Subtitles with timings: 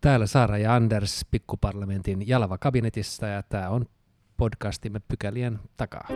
[0.00, 3.86] Täällä Saara ja Anders pikkuparlamentin Jalava kabinetissa ja tämä on
[4.36, 6.08] podcastimme pykälien takaa.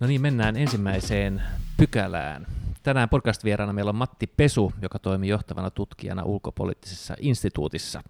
[0.00, 1.42] No niin, mennään ensimmäiseen
[1.76, 2.46] pykälään.
[2.82, 8.02] Tänään podcast-vieraana meillä on Matti Pesu, joka toimii johtavana tutkijana ulkopoliittisessa instituutissa.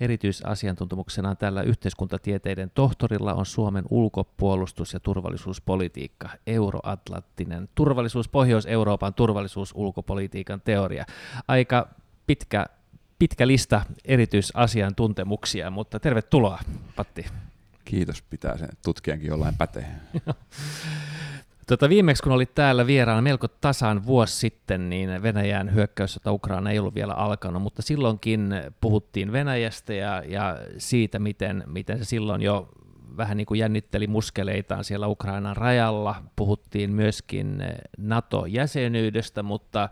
[0.00, 11.04] Erityisasiantuntemuksenaan tällä yhteiskuntatieteiden tohtorilla on Suomen ulkopuolustus- ja turvallisuuspolitiikka, euroatlanttinen turvallisuus, Pohjois-Euroopan turvallisuus, ulkopolitiikan teoria.
[11.48, 11.88] Aika
[12.26, 12.66] pitkä,
[13.18, 16.58] pitkä lista erityisasiantuntemuksia, mutta tervetuloa,
[16.96, 17.26] Patti.
[17.84, 19.86] Kiitos, pitää sen tutkijankin jollain päteä.
[21.66, 26.78] Tota, viimeksi kun olit täällä vieraana melko tasan vuosi sitten, niin Venäjän hyökkäyssota Ukraina ei
[26.78, 32.68] ollut vielä alkanut, mutta silloinkin puhuttiin Venäjästä ja, ja siitä, miten, miten se silloin jo
[33.16, 36.22] vähän niin kuin jännitteli muskeleitaan siellä Ukrainan rajalla.
[36.36, 37.62] Puhuttiin myöskin
[37.98, 39.88] NATO-jäsenyydestä, mutta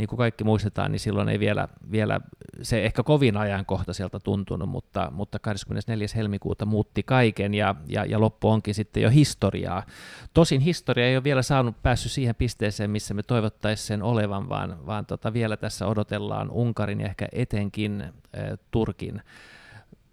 [0.00, 2.20] niin kuin kaikki muistetaan, niin silloin ei vielä, vielä
[2.62, 6.06] se ehkä kovin ajankohtaiselta tuntunut, mutta, mutta 24.
[6.16, 9.86] helmikuuta muutti kaiken ja, ja, ja loppu onkin sitten jo historiaa.
[10.34, 14.86] Tosin historia ei ole vielä saanut päässyt siihen pisteeseen, missä me toivottaisiin sen olevan, vaan,
[14.86, 18.10] vaan tota, vielä tässä odotellaan Unkarin ja ehkä etenkin äh,
[18.70, 19.22] Turkin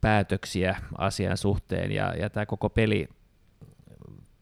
[0.02, 3.10] päätöksiä asian suhteen, ja, ja tämä koko peli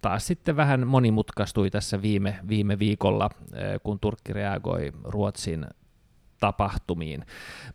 [0.05, 3.29] taas sitten vähän monimutkaistui tässä viime, viime viikolla,
[3.83, 5.65] kun Turkki reagoi Ruotsin
[6.39, 7.25] tapahtumiin.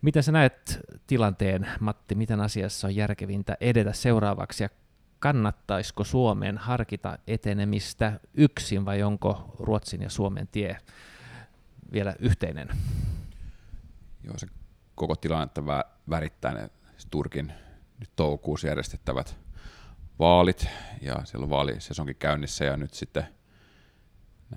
[0.02, 4.68] Miten sä näet tilanteen, Matti, miten asiassa on järkevintä edetä seuraavaksi ja
[5.18, 10.76] kannattaisiko Suomen harkita etenemistä yksin vai onko Ruotsin ja Suomen tie
[11.92, 12.68] vielä yhteinen?
[14.24, 14.46] Joo, se
[14.94, 15.62] koko tilannetta
[16.10, 16.70] värittää ne
[17.10, 17.52] Turkin
[18.00, 19.36] nyt toukokuussa järjestettävät
[20.20, 20.68] vaalit
[21.00, 23.26] ja siellä on vaalisesonkin käynnissä ja nyt sitten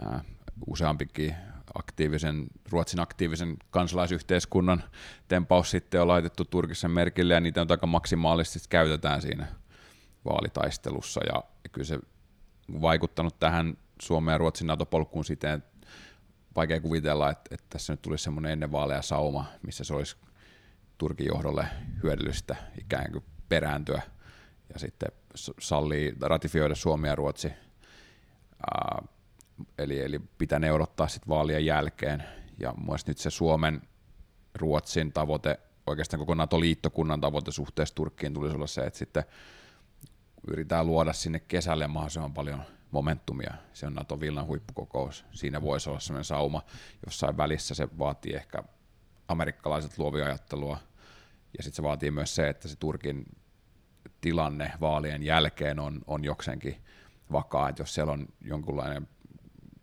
[0.01, 0.21] nämä
[0.67, 1.35] useampikin
[1.73, 4.83] aktiivisen, Ruotsin aktiivisen kansalaisyhteiskunnan
[5.27, 9.47] tempaus sitten on laitettu Turkissa merkille ja niitä on aika maksimaalisesti käytetään siinä
[10.25, 11.21] vaalitaistelussa.
[11.33, 11.99] Ja kyllä se
[12.81, 15.63] vaikuttanut tähän Suomen ja Ruotsin NATO-polkkuun siten,
[16.55, 20.17] vaikea kuvitella, että, että tässä nyt tulisi semmoinen ennen vaaleja sauma, missä se olisi
[20.97, 21.67] Turkin johdolle
[22.03, 24.01] hyödyllistä ikään kuin perääntyä
[24.73, 25.09] ja sitten
[25.59, 27.47] sallii ratifioida Suomi ja Ruotsi.
[28.71, 29.03] Ää,
[29.77, 32.23] eli, eli pitää ne odottaa sitten vaalien jälkeen.
[32.59, 33.81] Ja mun nyt se Suomen,
[34.55, 39.23] Ruotsin tavoite, oikeastaan koko NATO-liittokunnan tavoite suhteessa Turkkiin tulisi olla se, että sitten
[40.47, 43.53] yritetään luoda sinne kesälle mahdollisimman paljon momentumia.
[43.73, 45.25] Se on NATO Vilnan huippukokous.
[45.31, 46.61] Siinä voisi olla sellainen sauma.
[47.05, 48.63] Jossain välissä se vaatii ehkä
[49.27, 50.77] amerikkalaiset luovia ajattelua.
[51.57, 53.25] Ja sitten se vaatii myös se, että se Turkin
[54.23, 56.77] tilanne vaalien jälkeen on, on jokseenkin
[57.31, 59.07] vakaa, että jos siellä on jonkunlainen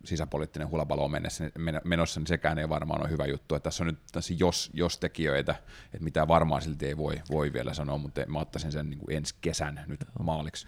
[0.05, 1.51] sisäpoliittinen hulapalo mennessä,
[1.85, 3.55] menossa, niin sekään ei varmaan ole hyvä juttu.
[3.55, 7.53] Että tässä on nyt tässä jos, jos tekijöitä, että mitä varmaan silti ei voi, voi
[7.53, 10.67] vielä sanoa, mutta mä ottaisin sen niin kuin ensi kesän nyt maaliksi.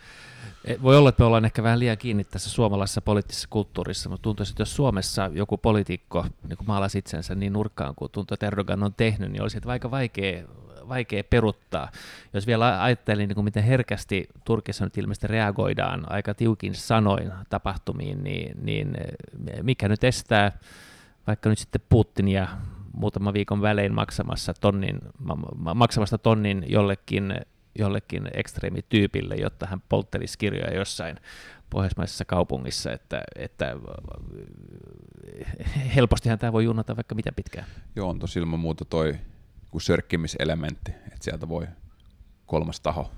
[0.64, 4.22] Eh, voi olla, että me ollaan ehkä vähän liian kiinni tässä suomalaisessa poliittisessa kulttuurissa, mutta
[4.22, 8.82] tuntuu, että jos Suomessa joku poliitikko niin maalasi itsensä niin nurkkaan kuin tuntuu, että Erdogan
[8.82, 10.44] on tehnyt, niin olisi aika vaikea
[10.88, 11.90] vaikea peruttaa.
[12.32, 18.24] Jos vielä ajattelin, niin kuin miten herkästi Turkissa nyt ilmeisesti reagoidaan aika tiukin sanoin tapahtumiin,
[18.24, 20.52] niin, niin eh, mikä nyt estää
[21.26, 22.48] vaikka nyt sitten Putinia
[22.92, 24.98] muutama viikon välein maksamassa tonnin,
[25.74, 27.34] maksamasta tonnin jollekin,
[27.78, 31.16] jollekin ekstreemityypille, jotta hän polttelisi kirjoja jossain
[31.70, 33.76] pohjoismaisessa kaupungissa, että, että
[35.38, 37.66] eh, helpostihan tämä voi junnata vaikka mitä pitkään.
[37.96, 39.14] Joo, on tosi ilman muuta toi
[39.72, 41.66] kuin sörkkimiselementti, että sieltä voi
[42.46, 43.12] kolmas taho,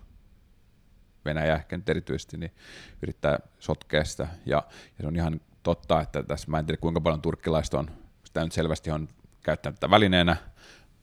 [1.24, 2.52] Venäjä ehkä nyt erityisesti, niin
[3.02, 4.28] yrittää sotkea sitä.
[4.46, 4.56] Ja,
[4.98, 7.90] ja se on ihan totta, että tässä mä en tiedä kuinka paljon turkkilaista on,
[8.24, 9.08] sitä nyt selvästi on
[9.42, 10.36] käyttänyt tätä välineenä,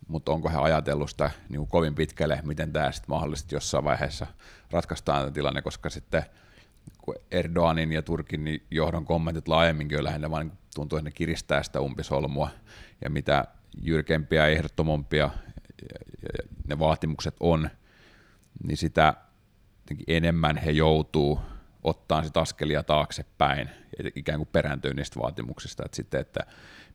[0.07, 4.27] mutta onko he ajatellut sitä niin kuin kovin pitkälle, miten tämä sitten mahdollisesti jossain vaiheessa
[4.71, 6.23] ratkaistaan tämä tilanne, koska sitten
[7.01, 11.81] kun Erdoganin ja Turkin johdon kommentit laajemminkin on lähinnä vaan tuntuu, että ne kiristää sitä
[11.81, 12.49] umpisolmua,
[13.03, 13.45] ja mitä
[13.81, 15.29] jyrkempiä, ehdottomampia
[16.67, 17.69] ne vaatimukset on,
[18.63, 19.13] niin sitä
[20.07, 21.39] enemmän he joutuu
[21.83, 23.69] ottaa sitä askelia taaksepäin
[24.03, 26.39] ja ikään kuin perääntyy niistä vaatimuksista, että sitten, että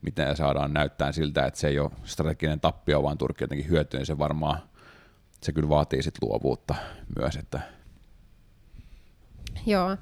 [0.01, 4.05] miten saadaan näyttää siltä, että se ei ole strateginen tappio, vaan Turkki jotenkin hyötyy, niin
[4.05, 4.59] se varmaan,
[5.41, 6.75] se kyllä vaatii sitten luovuutta
[7.19, 7.61] myös, että
[9.65, 9.97] Joo,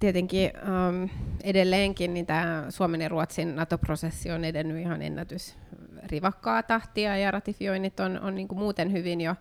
[0.00, 1.08] tietenkin um,
[1.42, 5.56] edelleenkin niin tämä Suomen ja Ruotsin NATO-prosessi on edennyt ihan ennätys
[6.06, 9.36] rivakkaa tahtia ja ratifioinnit on, on niin kuin muuten hyvin jo,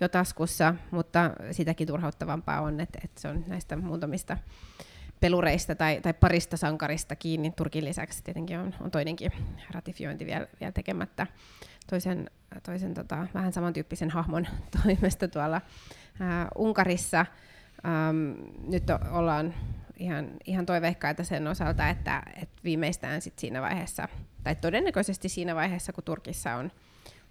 [0.00, 4.36] jo taskussa, mutta sitäkin turhauttavampaa on, että, että se on näistä muutamista
[5.20, 7.50] pelureista tai, tai parista sankarista kiinni.
[7.50, 9.32] Turkin lisäksi tietenkin on, on toinenkin
[9.70, 11.26] ratifiointi vielä, vielä tekemättä
[11.90, 12.30] toisen,
[12.62, 14.46] toisen tota, vähän samantyyppisen hahmon
[14.82, 15.60] toimesta tuolla
[16.20, 17.26] ää, Unkarissa.
[17.86, 18.32] Ähm,
[18.70, 19.54] nyt ollaan
[19.96, 24.08] ihan, ihan toiveikkaita sen osalta, että, että viimeistään sit siinä vaiheessa,
[24.42, 26.72] tai todennäköisesti siinä vaiheessa, kun Turkissa on,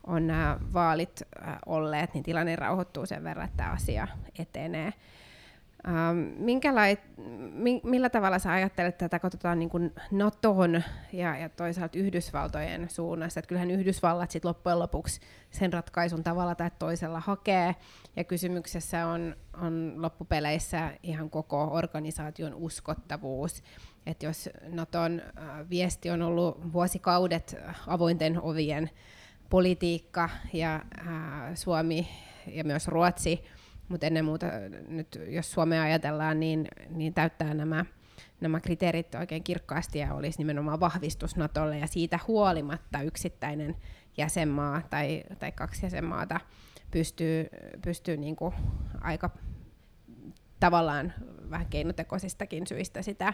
[0.08, 4.08] on nämä vaalit äh, olleet, niin tilanne rauhoittuu sen verran, että asia
[4.40, 4.94] etenee.
[5.88, 7.00] Ähm, minkälait,
[7.54, 10.84] mi, millä tavalla sä ajattelet tätä, katsotaan niin kuin NATOn
[11.14, 15.22] ja, ja toisaalta Yhdysvaltojen suunnasta, että kyllähän Yhdysvallat sit loppujen lopuksi
[15.52, 17.76] sen ratkaisun tavalla tai toisella hakee,
[18.16, 23.64] ja kysymyksessä on, on loppupeleissä ihan koko organisaation uskottavuus,
[24.06, 27.56] että jos NATOn äh, viesti on ollut vuosikaudet
[27.88, 28.90] avointen ovien
[29.50, 32.08] politiikka, ja äh, Suomi
[32.48, 33.44] ja myös Ruotsi
[33.94, 34.46] mutta ennen muuta
[34.88, 37.86] nyt, jos Suomea ajatellaan, niin, niin täyttää nämä,
[38.42, 41.78] nämä kriteerit oikein kirkkaasti ja olisi nimenomaan vahvistus Natolle.
[41.78, 43.76] Ja siitä huolimatta yksittäinen
[44.18, 46.40] jäsenmaa tai, tai kaksi jäsenmaata
[46.92, 47.48] pystyy,
[47.84, 48.54] pystyy niin kuin
[49.02, 49.30] aika
[50.60, 51.14] tavallaan
[51.50, 53.34] vähän keinotekoisistakin syistä sitä,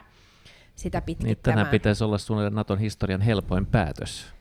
[0.75, 1.35] sitä pitkittämään.
[1.35, 4.33] Niin, tänään pitäisi olla suunnilleen Naton historian helpoin päätös.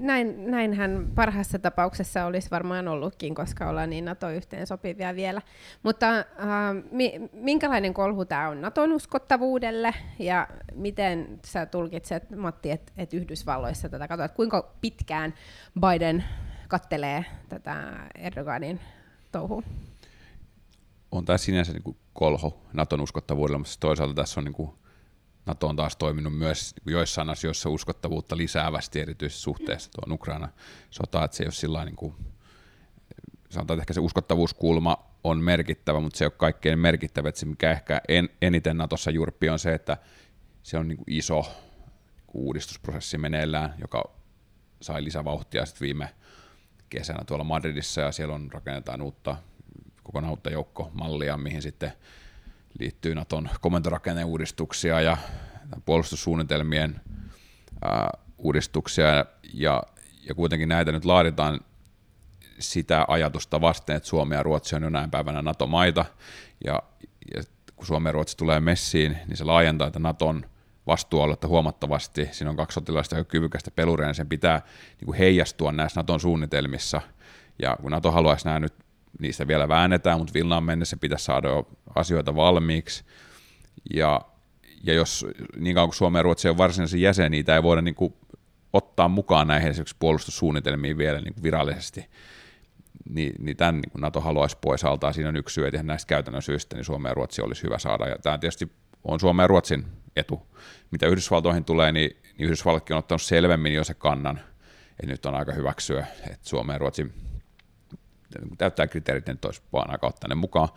[0.00, 5.42] Näin, näinhän parhaassa tapauksessa olisi varmaan ollutkin, koska ollaan niin NATO-yhteen sopivia vielä.
[5.82, 6.24] Mutta äh,
[6.90, 13.88] mi, minkälainen kolhu tämä on Naton uskottavuudelle ja miten sä tulkitset, Matti, että et Yhdysvalloissa
[13.88, 15.34] tätä katsoit, kuinka pitkään
[15.80, 16.24] Biden
[16.68, 18.80] kattelee tätä Erdoganin
[19.32, 19.62] touhua?
[21.12, 24.70] On tämä sinänsä niin kolho Naton uskottavuudelle, mutta toisaalta tässä on niin kuin
[25.46, 31.42] NATO on taas toiminut myös joissain asioissa uskottavuutta lisäävästi, erityisesti suhteessa tuon Ukraina-sotaan, että se
[31.42, 32.14] ei ole sillä niin kuin,
[33.48, 37.46] sanotaan, että ehkä se uskottavuuskulma on merkittävä, mutta se ei ole kaikkein merkittävä, että se
[37.46, 39.96] mikä ehkä en, eniten Natossa jurppi on se, että
[40.62, 41.70] se on niin kuin iso niin
[42.34, 44.04] uudistusprosessi meneillään, joka
[44.82, 46.14] sai lisävauhtia sitten viime
[46.88, 49.36] kesänä tuolla Madridissa, ja siellä on rakennetaan uutta,
[50.02, 51.92] kokonaan uutta joukkomallia, mihin sitten
[52.80, 55.16] liittyy Naton komentorakenneuudistuksia ja
[55.84, 57.00] puolustussuunnitelmien
[57.84, 59.24] ää, uudistuksia,
[59.54, 59.82] ja,
[60.28, 61.60] ja kuitenkin näitä nyt laaditaan
[62.58, 66.04] sitä ajatusta vasten, että Suomi ja Ruotsi on näin päivänä NATO-maita,
[66.64, 66.82] ja,
[67.34, 67.42] ja
[67.76, 70.46] kun Suomi ja Ruotsi tulee messiin, niin se laajentaa että Naton
[70.86, 72.28] vastuualuetta huomattavasti.
[72.32, 74.62] Siinä on kaksi sotilaista ja kyvykästä peluria, niin sen pitää
[75.00, 77.00] niin kuin heijastua näissä Naton suunnitelmissa.
[77.62, 78.74] Ja kun Nato haluaisi nämä nyt
[79.20, 83.04] niistä vielä väännetään, mutta Vilnaan mennessä pitäisi saada jo asioita valmiiksi.
[83.94, 84.20] Ja,
[84.82, 85.26] ja jos
[85.56, 88.14] niin kauan kuin Suomi ja Ruotsi on varsinaisen jäsen, niitä ei voida niin kuin
[88.72, 92.06] ottaa mukaan näihin esimerkiksi puolustussuunnitelmiin vielä niin kuin virallisesti,
[93.08, 95.12] niin, niin tämän niin kuin NATO haluaisi pois altaa.
[95.12, 98.08] Siinä on yksi syy, että näistä käytännön syistä niin Suomi ja Ruotsi olisi hyvä saada.
[98.08, 98.72] Ja tämä tietysti
[99.04, 100.46] on Suomen ja Ruotsin etu.
[100.90, 104.40] Mitä Yhdysvaltoihin tulee, niin, niin Yhdysvallatkin on ottanut selvemmin jo se kannan,
[104.90, 107.12] että nyt on aika hyväksyä, että Suomen ja Ruotsin
[108.58, 110.68] täyttää kriteerit, niin olisi vaan aika ottaa ne mukaan.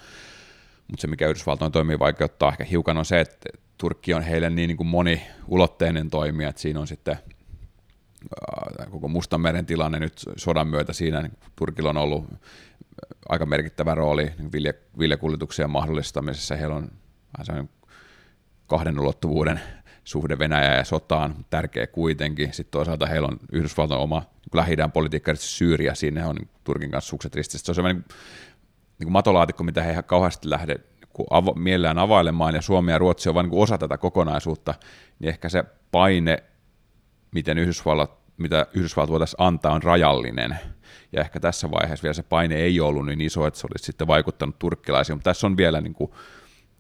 [0.88, 4.68] Mutta se, mikä Yhdysvaltojen toimii vaikeuttaa ehkä hiukan on se, että Turkki on heille niin,
[4.68, 7.18] niin kuin moniulotteinen toimija, että siinä on sitten
[8.92, 12.26] koko Mustanmeren tilanne nyt sodan myötä siinä, niin Turkilla on ollut
[13.30, 16.56] aika merkittävä rooli niin vilja, viljakuljetuksien mahdollistamisessa.
[16.56, 16.92] Heillä on
[17.50, 17.70] vähän
[18.68, 19.62] kahden ulottuvuuden
[20.04, 22.54] suhde Venäjä ja sotaan, tärkeä kuitenkin.
[22.54, 27.66] Sitten toisaalta heillä on Yhdysvaltojen oma lähi politiikka, Syyria, siinä on Turkin kanssa sukset ristissä.
[27.66, 28.06] Se on sellainen
[29.00, 32.98] niin kuin matolaatikko, mitä he ihan kauheasti lähde niin avo, mielellään availemaan, ja Suomi ja
[32.98, 34.74] Ruotsi on vain niin osa tätä kokonaisuutta,
[35.20, 36.44] niin ehkä se paine,
[37.32, 40.58] miten Yhdysvallat, mitä Yhdysvallat voitaisiin antaa, on rajallinen.
[41.12, 44.08] Ja ehkä tässä vaiheessa vielä se paine ei ollut niin iso, että se olisi sitten
[44.08, 46.12] vaikuttanut turkkilaisiin, mutta tässä on vielä niin kuin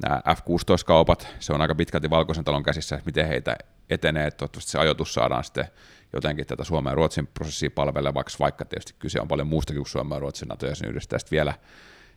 [0.04, 3.58] nämä F-16-kaupat, se on aika pitkälti Valkoisen talon käsissä, miten heitä
[3.90, 5.66] etenee, toivottavasti se ajoitus saadaan sitten
[6.14, 10.16] jotenkin tätä Suomen ja Ruotsin prosessia palvelevaksi, vaikka tietysti kyse on paljon muustakin kuin Suomen
[10.16, 11.20] ja Ruotsin NATO-jäsenyydestä.
[11.20, 11.54] Sitten vielä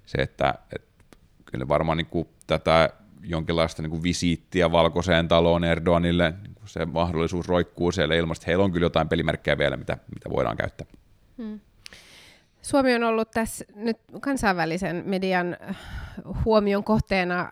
[0.06, 2.90] se, että, että kyllä varmaan niin kuin tätä
[3.22, 8.44] jonkinlaista niin kuin visiittiä valkoiseen taloon Erdoganille, niin se mahdollisuus roikkuu siellä ilmasta.
[8.46, 10.86] Heillä on kyllä jotain pelimerkkejä vielä, mitä, mitä voidaan käyttää.
[11.38, 11.60] Hmm.
[12.62, 15.56] Suomi on ollut tässä nyt kansainvälisen median
[16.44, 17.48] huomion kohteena äh,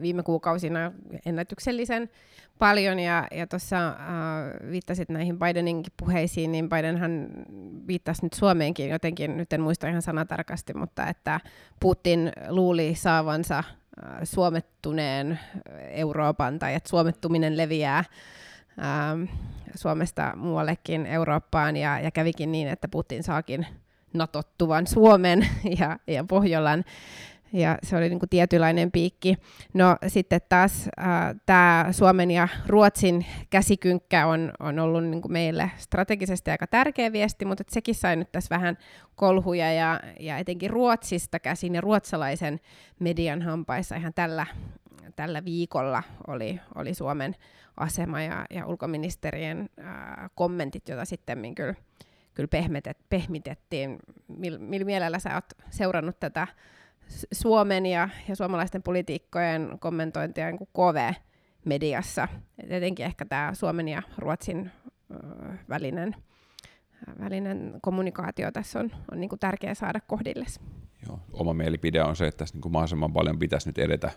[0.00, 0.92] viime kuukausina
[1.26, 2.10] ennätyksellisen
[2.58, 3.94] paljon, ja, ja tuossa äh,
[4.70, 7.28] viittasit näihin Bideninkin puheisiin, niin Bidenhan
[7.86, 8.88] viittasi nyt Suomeenkin.
[8.88, 11.40] Jotenkin, nyt en muista ihan sanatarkasti, mutta että
[11.80, 13.64] Putin luuli saavansa äh,
[14.22, 15.40] suomettuneen
[15.90, 19.28] Euroopan, tai että suomettuminen leviää äh,
[19.74, 23.66] Suomesta muuallekin Eurooppaan, ja, ja kävikin niin, että Putin saakin
[24.14, 25.46] natottuvan Suomen
[25.78, 26.84] ja, ja Pohjolan
[27.52, 29.36] ja se oli niin kuin tietynlainen piikki.
[29.74, 31.06] No sitten taas äh,
[31.46, 37.44] tämä Suomen ja Ruotsin käsikynkkä on, on ollut niin kuin meille strategisesti aika tärkeä viesti,
[37.44, 38.78] mutta sekin sai nyt tässä vähän
[39.16, 42.60] kolhuja ja, ja etenkin Ruotsista käsin ja ruotsalaisen
[42.98, 44.46] median hampaissa ihan tällä,
[45.16, 47.36] tällä viikolla oli, oli Suomen
[47.76, 51.74] asema ja, ja ulkoministerien äh, kommentit, joita sitten kyllä,
[52.34, 53.98] kyllä pehmitet, pehmitettiin.
[54.28, 56.46] Millä mil mielellä sä oot seurannut tätä
[57.32, 62.28] Suomen ja, ja suomalaisten poliitikkojen kommentointia niin KV-mediassa.
[62.58, 64.70] Et etenkin ehkä tämä Suomen ja Ruotsin
[65.10, 65.16] ö,
[65.68, 66.16] välinen,
[67.20, 70.60] välinen kommunikaatio tässä on, on niin tärkeää saada kohdilles.
[71.06, 74.10] Joo, oma mielipide on se, että tässä niin mahdollisimman paljon pitäisi nyt edetä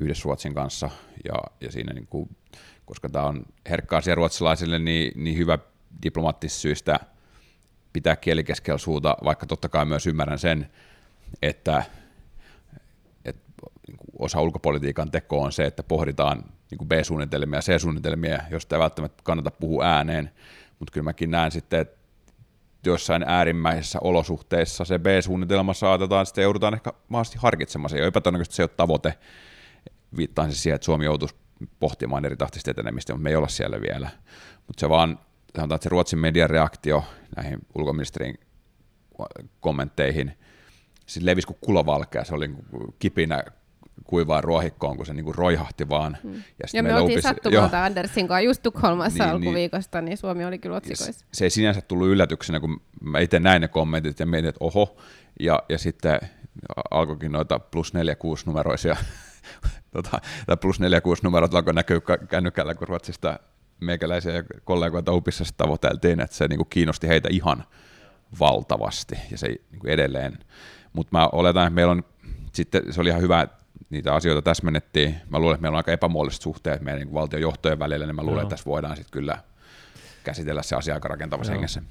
[0.00, 0.90] yhdessä Ruotsin kanssa,
[1.24, 2.36] ja, ja siinä niin kuin,
[2.84, 5.58] koska tämä on herkka asia ruotsalaisille, niin, niin hyvä
[6.02, 7.00] diplomaattisista syistä
[7.92, 10.70] pitää kieli keskellä suuta, vaikka totta kai myös ymmärrän sen,
[11.42, 11.82] että
[13.88, 18.76] niin kuin osa ulkopolitiikan tekoa on se, että pohditaan niin kuin B-suunnitelmia ja C-suunnitelmia, joista
[18.76, 20.30] ei välttämättä kannata puhua ääneen,
[20.78, 22.02] mutta kyllä mäkin näen sitten, että
[22.86, 27.90] jossain äärimmäisissä olosuhteissa se B-suunnitelma saatetaan, sitten joudutaan ehkä mahdollisesti harkitsemaan.
[27.90, 29.14] Se, jopa todennäköisesti se ei ole tavoite,
[30.16, 31.34] viittaan siis siihen, että Suomi joutuisi
[31.80, 34.10] pohtimaan eri tahtista etenemistä, mutta me ei olla siellä vielä.
[34.66, 35.18] Mutta se vaan,
[35.56, 37.04] sanotaan, että se Ruotsin median reaktio
[37.36, 38.38] näihin ulkoministerin
[39.60, 40.38] kommentteihin,
[41.06, 42.50] siis levisi kuin kulovalkea, se oli
[42.98, 43.44] kipinä
[44.04, 46.16] kuivaan ruohikkoon, kun se niinku roihahti vaan.
[46.22, 46.34] Mm.
[46.34, 47.84] Ja, ja me oltiin upisi, sattumalta.
[47.84, 51.12] Andersin kanssa just Tukholmassa niin, alkuviikosta, niin Suomi oli kyllä otsikoissa.
[51.12, 54.64] Se, se ei sinänsä tullut yllätyksenä, kun mä itse näin ne kommentit ja mietin, että
[54.64, 54.96] oho,
[55.40, 56.20] ja, ja sitten
[56.90, 58.96] alkoikin noita plus 46 numeroisia,
[59.94, 63.38] tota, tai plus 46 numerot alkoi näkyä kännykällä, kun Ruotsista
[63.80, 67.64] meikäläisiä ja kollegoita upissa tavoiteltiin, että se niinku kiinnosti heitä ihan
[68.40, 70.38] valtavasti, ja se niinku edelleen.
[70.92, 72.04] Mutta mä oletan, että meillä on
[72.52, 73.48] sitten se oli ihan hyvä,
[73.92, 75.14] niitä asioita täsmennettiin.
[75.30, 78.22] Mä luulen, että meillä on aika epämuodolliset suhteet meidän niin valtion johtojen välillä, niin mä
[78.22, 78.42] luulen, Joo.
[78.42, 79.38] että tässä voidaan sitten kyllä
[80.24, 81.54] käsitellä se asia aika rakentavassa Joo.
[81.54, 81.82] hengessä.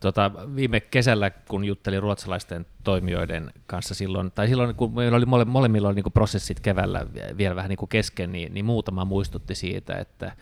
[0.00, 5.44] Tota, viime kesällä, kun juttelin ruotsalaisten toimijoiden kanssa silloin, tai silloin kun meillä oli mole,
[5.44, 7.06] molemmilla oli niin prosessit keväällä
[7.36, 10.32] vielä vähän niin kesken, niin, niin muutama muistutti siitä, että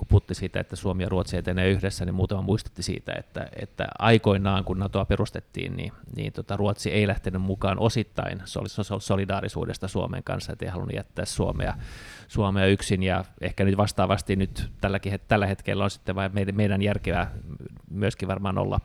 [0.00, 3.88] kun puhutti siitä, että Suomi ja Ruotsi etenee yhdessä, niin muutama muistutti siitä, että, että
[3.98, 8.42] aikoinaan kun NATOa perustettiin, niin, niin tota, Ruotsi ei lähtenyt mukaan osittain
[8.98, 11.74] solidaarisuudesta Suomen kanssa, että ei halunnut jättää Suomea,
[12.28, 16.82] Suomea yksin, ja ehkä nyt vastaavasti nyt tälläkin, tällä hetkellä on sitten vain meidän, meidän
[16.82, 17.30] järkevää
[17.90, 18.80] myöskin varmaan olla,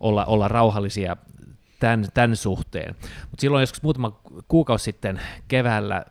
[0.00, 1.16] olla, olla rauhallisia
[1.80, 2.94] tämän, tämän suhteen.
[3.30, 6.04] Mutta silloin joskus muutama kuukausi sitten keväällä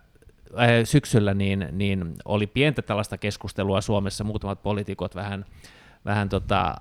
[0.60, 5.46] äh, syksyllä niin, niin oli pientä tällaista keskustelua Suomessa, muutamat poliitikot vähän
[6.06, 6.76] vähän tota,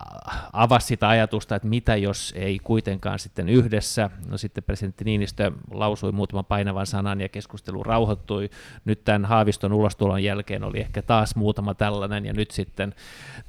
[0.53, 4.11] avasi sitä ajatusta, että mitä jos ei kuitenkaan sitten yhdessä.
[4.29, 8.51] No sitten presidentti Niinistö lausui muutaman painavan sanan ja keskustelu rauhoittui.
[8.85, 12.95] Nyt tämän Haaviston ulostulon jälkeen oli ehkä taas muutama tällainen ja nyt sitten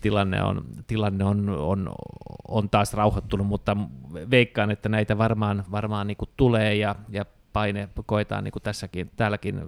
[0.02, 1.92] tilanne on, tilanne on, on,
[2.48, 3.78] on taas rauhoittunut, mutta
[4.32, 9.62] veikkaan, että näitä varmaan, varmaan niin tulee ja, ja paine koetaan niin kuin tässäkin, täälläkin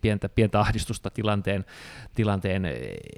[0.00, 1.64] pientä, pientä ahdistusta tilanteen,
[2.14, 2.62] tilanteen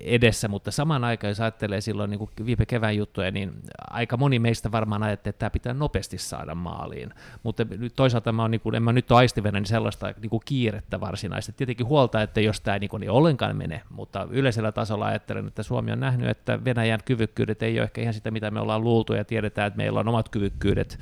[0.00, 3.52] edessä, mutta samaan aikaan, jos ajattelee silloin niin kuin viime kevään juttuja, niin
[3.90, 7.10] aika moni meistä varmaan ajattelee, että tämä pitää nopeasti saada maaliin,
[7.42, 10.30] mutta nyt toisaalta mä on, niin kuin, en mä nyt ole aistivena niin sellaista niin
[10.30, 11.52] kuin kiirettä varsinaista.
[11.52, 15.62] Tietenkin huolta, että jos tämä niin kuin, ei ollenkaan mene, mutta yleisellä tasolla ajattelen, että
[15.62, 19.12] Suomi on nähnyt, että Venäjän kyvykkyydet ei ole ehkä ihan sitä, mitä me ollaan luultu,
[19.14, 20.98] ja tiedetään, että meillä on omat kyvykkyydet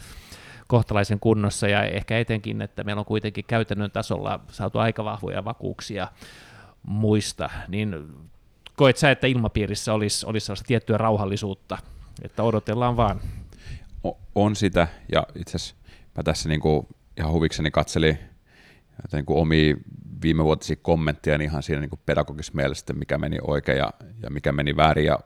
[0.70, 6.08] kohtalaisen kunnossa ja ehkä etenkin, että meillä on kuitenkin käytännön tasolla saatu aika vahvoja vakuuksia
[6.82, 8.06] muista, niin
[8.76, 11.78] koet sä, että ilmapiirissä olisi, olisi sellaista tiettyä rauhallisuutta,
[12.22, 13.20] että odotellaan vaan?
[14.34, 15.74] On sitä, ja itse asiassa
[16.16, 16.86] mä tässä niin kuin
[17.16, 18.18] ihan huvikseni katselin
[19.12, 19.76] niin kuin omia
[20.22, 23.90] viimevuotisia kommentteja niin ihan siinä niin kuin pedagogisessa mielessä, mikä meni oikein ja,
[24.22, 25.18] ja mikä meni väärin, ja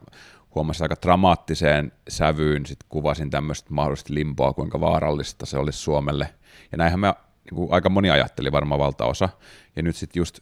[0.55, 6.29] huomasin aika dramaattiseen sävyyn, sit kuvasin tämmöistä mahdollisesti limpoa, kuinka vaarallista se olisi Suomelle.
[6.71, 7.13] Ja näinhän me
[7.45, 9.29] niin kuin aika moni ajatteli varmaan valtaosa.
[9.75, 10.39] Ja nyt sitten just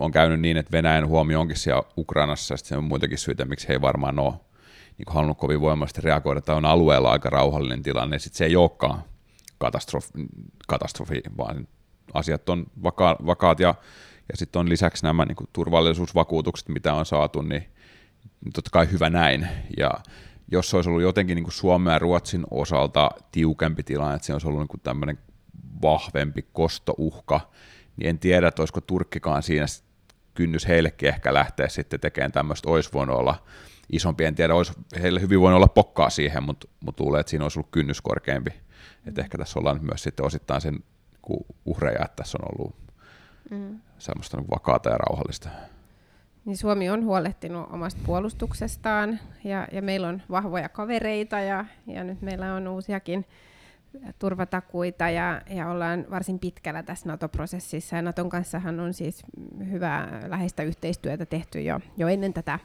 [0.00, 3.68] on käynyt niin, että Venäjän huomio onkin siellä Ukrainassa, ja se on muitakin syitä, miksi
[3.68, 4.34] he ei varmaan ole
[4.98, 6.40] niin kuin halunnut kovin voimallisesti reagoida.
[6.40, 9.02] Tämä on alueella aika rauhallinen tilanne, ja sitten se ei olekaan
[9.58, 10.08] katastrofi,
[10.68, 11.68] katastrofi vaan
[12.14, 13.74] asiat on vaka- vakaat, ja,
[14.28, 17.64] ja sitten on lisäksi nämä niin kuin turvallisuusvakuutukset, mitä on saatu, niin
[18.54, 19.48] totta kai hyvä näin.
[19.76, 19.90] Ja
[20.52, 24.32] jos se olisi ollut jotenkin niin kuin Suomen ja Ruotsin osalta tiukempi tilanne, että se
[24.32, 25.18] olisi ollut niin kuin tämmöinen
[25.82, 27.40] vahvempi kostouhka,
[27.96, 29.66] niin en tiedä, että olisiko Turkkikaan siinä
[30.34, 33.44] kynnys heillekin ehkä lähteä sitten tekemään tämmöistä, olisi voinut olla
[33.92, 37.44] isompi, en tiedä, olisi heille hyvin voinut olla pokkaa siihen, mutta, mutta luulen, että siinä
[37.44, 38.50] olisi ollut kynnys korkeampi.
[39.06, 40.78] Että ehkä tässä ollaan myös sitten osittain sen
[41.64, 42.76] uhreja, että tässä on ollut
[43.50, 43.80] mm.
[43.98, 45.48] semmoista niin vakaata ja rauhallista.
[46.48, 52.22] Niin Suomi on huolehtinut omasta puolustuksestaan ja, ja meillä on vahvoja kavereita ja, ja nyt
[52.22, 53.24] meillä on uusiakin
[54.18, 57.96] turvatakuita ja, ja ollaan varsin pitkällä tässä NATO-prosessissa.
[57.96, 59.22] Ja Naton kanssahan on siis
[59.70, 62.58] hyvää läheistä yhteistyötä tehty jo, jo ennen tätä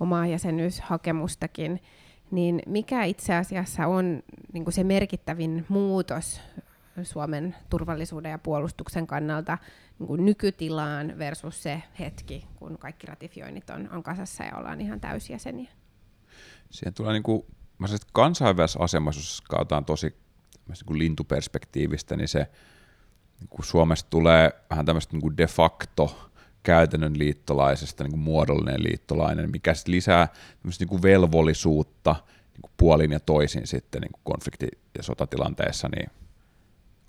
[0.00, 1.80] omaa jäsenyyshakemustakin.
[2.30, 4.22] Niin mikä itse asiassa on
[4.52, 6.40] niin kuin se merkittävin muutos
[7.02, 9.58] Suomen turvallisuuden ja puolustuksen kannalta
[10.08, 15.70] niin nykytilaan versus se hetki, kun kaikki ratifioinnit on, on kasassa ja ollaan ihan täysjäseniä?
[16.70, 17.46] Siihen tulee niin kuin,
[17.78, 20.16] mä sanoisin, kansainvälisessä asemassa, jos katsotaan tosi
[20.68, 22.50] niin kuin lintuperspektiivistä, niin se
[23.40, 26.30] niin kuin Suomesta tulee vähän tämmöistä niin kuin de facto
[26.62, 30.28] käytännön liittolaisesta niin kuin muodollinen liittolainen, mikä sitten lisää
[30.78, 32.16] niin kuin velvollisuutta
[32.52, 36.10] niin kuin puolin ja toisin sitten niin kuin konflikti- ja sotatilanteessa niin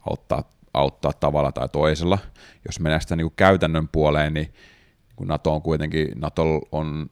[0.10, 0.44] auttaa,
[0.74, 2.20] auttaa tavalla tai toisella.
[2.68, 4.54] Jos mennään sitä niin kuin käytännön puoleen, niin,
[5.16, 7.08] kuin NATO on kuitenkin, NATO on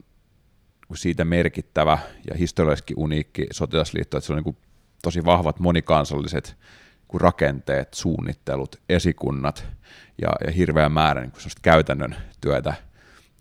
[0.94, 1.98] siitä merkittävä
[2.30, 4.56] ja historiallisesti uniikki sotilasliitto, että se on niin kuin
[5.02, 6.56] tosi vahvat monikansalliset
[7.14, 9.66] rakenteet, suunnittelut, esikunnat
[10.22, 12.74] ja, ja hirveä määrä niin käytännön työtä.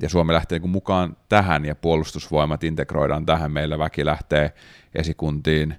[0.02, 3.52] Ja Suomi lähtee niin mukaan tähän ja puolustusvoimat integroidaan tähän.
[3.52, 4.54] Meillä väki lähtee
[4.96, 5.76] esikuntiin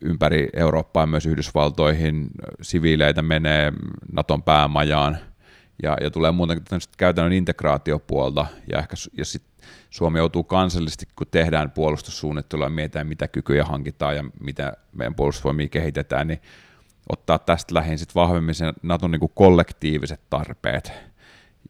[0.00, 2.30] ympäri Eurooppaa, myös Yhdysvaltoihin,
[2.62, 3.72] siviileitä menee
[4.12, 5.18] Naton päämajaan.
[5.82, 8.46] Ja, ja tulee muutenkin käytännön integraatiopuolta.
[8.72, 9.42] Ja ehkä ja sit
[9.90, 15.68] Suomi joutuu kansallisesti, kun tehdään puolustussuunnittelua ja mietitään, mitä kykyjä hankitaan ja mitä meidän puolustusvoimia
[15.68, 16.40] kehitetään, niin
[17.08, 20.92] ottaa tästä lähin sit vahvemmin sen Naton niin kollektiiviset tarpeet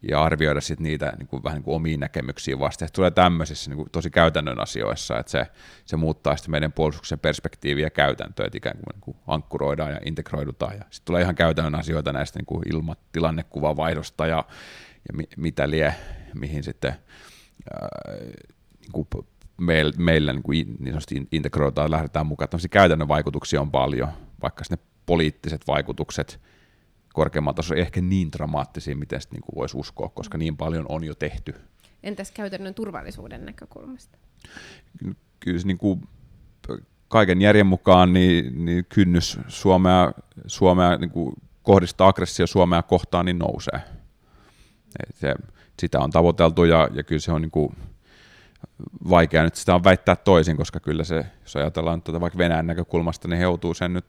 [0.02, 2.86] ja arvioida sit niitä niin kuin, vähän niin kuin omiin näkemyksiin vasta.
[2.86, 5.46] Se tulee tämmöisissä niin kuin, tosi käytännön asioissa, että se,
[5.84, 10.00] se muuttaa sitten meidän puolustuksen perspektiiviä ja käytäntöä, että ikään kuin, niin kuin ankkuroidaan ja
[10.04, 10.76] integroidutaan.
[10.76, 14.44] Ja sitten tulee ihan käytännön asioita näistä niin kuin ilmatilannekuvan vaihdosta ja,
[15.08, 15.94] ja mi, mitä lie,
[16.34, 16.94] mihin sitten
[18.80, 19.08] niin kuin
[19.56, 20.76] meillä, meillä niin, kuin
[21.10, 22.48] niin integroitaan, lähdetään mukaan.
[22.48, 24.08] Tällaisia käytännön vaikutuksia on paljon,
[24.42, 26.40] vaikka ne poliittiset vaikutukset
[27.18, 31.14] korkeammalla tasolla ehkä niin dramaattisia, miten sitten niin voisi uskoa, koska niin paljon on jo
[31.14, 31.54] tehty.
[32.02, 34.18] Entäs käytännön turvallisuuden näkökulmasta?
[35.40, 36.08] Kyllä se niin kuin,
[37.08, 40.12] kaiken järjen mukaan niin, niin kynnys Suomea,
[40.46, 43.80] Suomea niin kuin kohdistaa aggressio Suomea kohtaan niin nousee.
[45.14, 45.34] Se,
[45.80, 47.76] sitä on tavoiteltu ja, ja kyllä se on niin kuin
[49.08, 53.28] vaikea nyt sitä on väittää toisin, koska kyllä se, jos ajatellaan tuota vaikka Venäjän näkökulmasta,
[53.28, 54.04] niin he joutuu sen nyt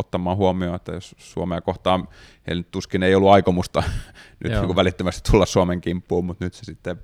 [0.00, 2.08] ottamaan huomioon, että jos Suomea kohtaan,
[2.46, 3.82] heillä tuskin ei ollut aikomusta
[4.44, 6.96] nyt niin kuin välittömästi tulla Suomen kimppuun, mutta nyt se sitten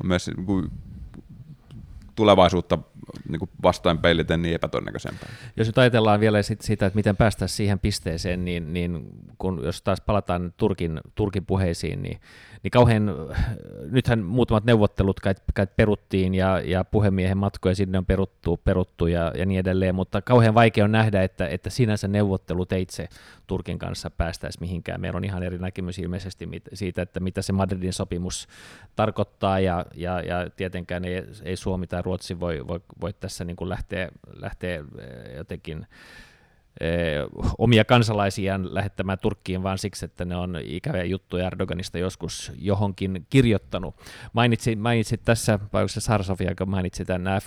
[0.00, 0.70] on myös niin kuin
[2.14, 2.78] tulevaisuutta
[3.28, 5.28] niin kuin vastoin peiliten niin epätodennäköisempää.
[5.56, 9.06] Jos nyt ajatellaan vielä sit sitä, että miten päästä siihen pisteeseen, niin, niin
[9.38, 12.20] kun, jos taas palataan Turkin, Turkin puheisiin, niin
[12.62, 13.10] niin kauhean,
[13.90, 19.32] nythän muutamat neuvottelut kai, kai peruttiin ja, ja puhemiehen matkoja sinne on peruttu, peruttu ja,
[19.38, 23.08] ja niin edelleen, mutta kauhean vaikea on nähdä, että, että sinänsä neuvotteluteitse
[23.46, 25.00] Turkin kanssa päästäisiin mihinkään.
[25.00, 28.48] Meillä on ihan eri näkemys ilmeisesti siitä, että mitä se Madridin sopimus
[28.96, 33.56] tarkoittaa ja, ja, ja tietenkään ei, ei Suomi tai Ruotsi voi, voi, voi tässä niin
[33.56, 34.08] kuin lähteä,
[34.40, 34.84] lähteä
[35.36, 35.86] jotenkin
[36.80, 37.26] Eh,
[37.58, 43.94] omia kansalaisiaan lähettämään Turkkiin vaan siksi, että ne on ikäviä juttuja Erdoganista joskus johonkin kirjoittanut.
[44.32, 47.40] Mainitsit, mainitsit tässä, vai se Sarsovia, joka mainitsi tämän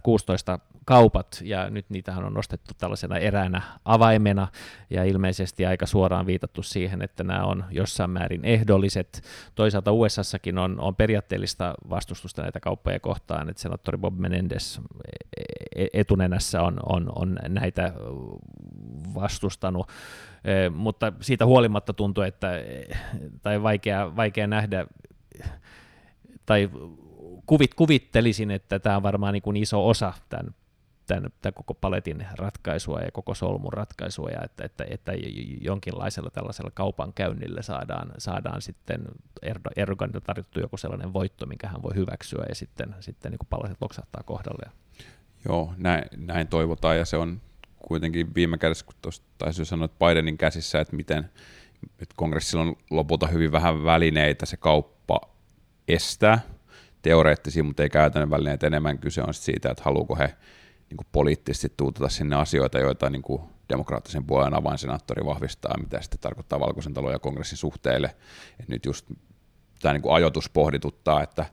[0.86, 4.48] F-16-kaupat, ja nyt niitähän on nostettu tällaisena eräänä avaimena,
[4.90, 9.24] ja ilmeisesti aika suoraan viitattu siihen, että nämä on jossain määrin ehdolliset.
[9.56, 14.82] Toisaalta USAssakin on, on periaatteellista vastustusta näitä kauppoja kohtaan, että senaattori Bob Menendez e,
[15.76, 17.94] e, etunenässä on, on, on näitä
[19.16, 19.88] vastustanut,
[20.44, 22.52] eh, mutta siitä huolimatta tuntuu, että
[23.42, 24.86] tai vaikea, vaikea nähdä,
[26.46, 26.70] tai
[27.46, 30.56] kuvit, kuvittelisin, että tämä on varmaan niin kuin iso osa tämän,
[31.08, 35.12] tämän, tämän koko paletin ratkaisua ja koko solmun ratkaisua, ja että, että, että
[35.62, 39.06] jonkinlaisella tällaisella kaupankäynnillä saadaan, saadaan sitten
[39.76, 44.24] Erdoganilta tarjottu joku sellainen voitto, minkä hän voi hyväksyä, ja sitten, sitten niin palaset loksahtaa
[44.24, 44.72] kohdalle.
[45.48, 47.42] Joo, näin, näin toivotaan, ja se on
[47.88, 51.30] kuitenkin viime kädessä, kun tuosta taisi sanoa, että Bidenin käsissä, että miten
[52.02, 55.22] että kongressilla on lopulta hyvin vähän välineitä se kauppa
[55.88, 56.40] estää,
[57.02, 59.00] teoreettisia, mutta ei käytännön välineitä enemmän.
[59.00, 60.36] Kyse on siitä, että haluuko he
[60.96, 66.20] niin kuin poliittisesti tuutata sinne asioita, joita niin kuin demokraattisen puolen avainsenaattori vahvistaa, mitä sitten
[66.20, 68.16] tarkoittaa valkoisen talon ja kongressin suhteille.
[68.60, 69.06] Et nyt just
[69.82, 71.46] tämä niin kuin ajoitus pohdituttaa, että,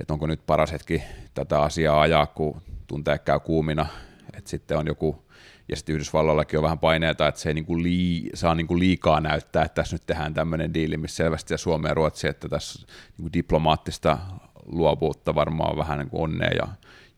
[0.00, 1.02] että onko nyt paras hetki
[1.34, 3.86] tätä asiaa ajaa, kun tunteet käy kuumina
[4.32, 5.24] että sitten on joku,
[5.68, 9.64] ja sitten Yhdysvalloillakin on vähän paineita, että se ei niinku lii, saa niinku liikaa näyttää,
[9.64, 12.86] että tässä nyt tehdään tämmöinen diili, missä selvästi ja Suomi ja Ruotsi, että tässä
[13.18, 14.18] niinku diplomaattista
[14.66, 16.68] luovuutta varmaan vähän niin kuin onnea ja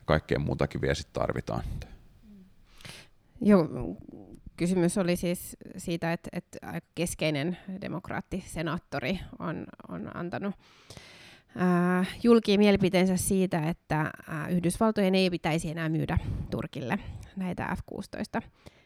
[0.05, 1.65] kaikkea muutakin vielä sitten tarvitaan.
[3.41, 3.69] Joo,
[4.57, 10.55] kysymys oli siis siitä, että, että aika keskeinen demokraattisenaattori on, on antanut
[11.61, 16.19] äh, julkiin mielipiteensä siitä, että äh, Yhdysvaltojen ei pitäisi enää myydä
[16.51, 16.99] Turkille
[17.37, 18.43] näitä F-16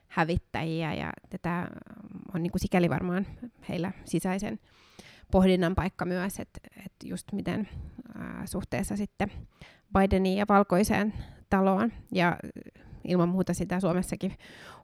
[0.09, 1.69] hävittäjiä, ja tätä
[2.35, 3.27] on niin kuin sikäli varmaan
[3.69, 4.59] heillä sisäisen
[5.31, 7.69] pohdinnan paikka myös, että, että just miten
[8.21, 9.33] äh, suhteessa sitten
[9.99, 11.15] Bideniin ja valkoiseen
[11.51, 12.37] taloon, ja
[13.05, 14.35] ilman muuta sitä Suomessakin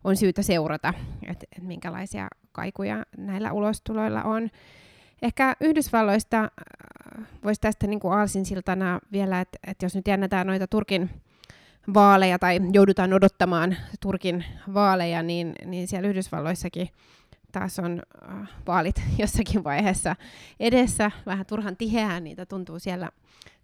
[0.05, 4.51] on syytä seurata, että, että minkälaisia kaikuja näillä ulostuloilla on.
[5.23, 10.67] Ehkä Yhdysvalloista äh, voisi tästä niin kuin aalsinsiltana vielä, että, että jos nyt jännätään noita
[10.67, 11.11] Turkin
[11.95, 16.89] vaaleja tai joudutaan odottamaan Turkin vaaleja, niin, niin siellä Yhdysvalloissakin
[17.53, 20.17] taas on äh, vaalit jossakin vaiheessa
[20.61, 21.11] edessä.
[21.27, 23.11] Vähän turhan tiheään niitä tuntuu siellä,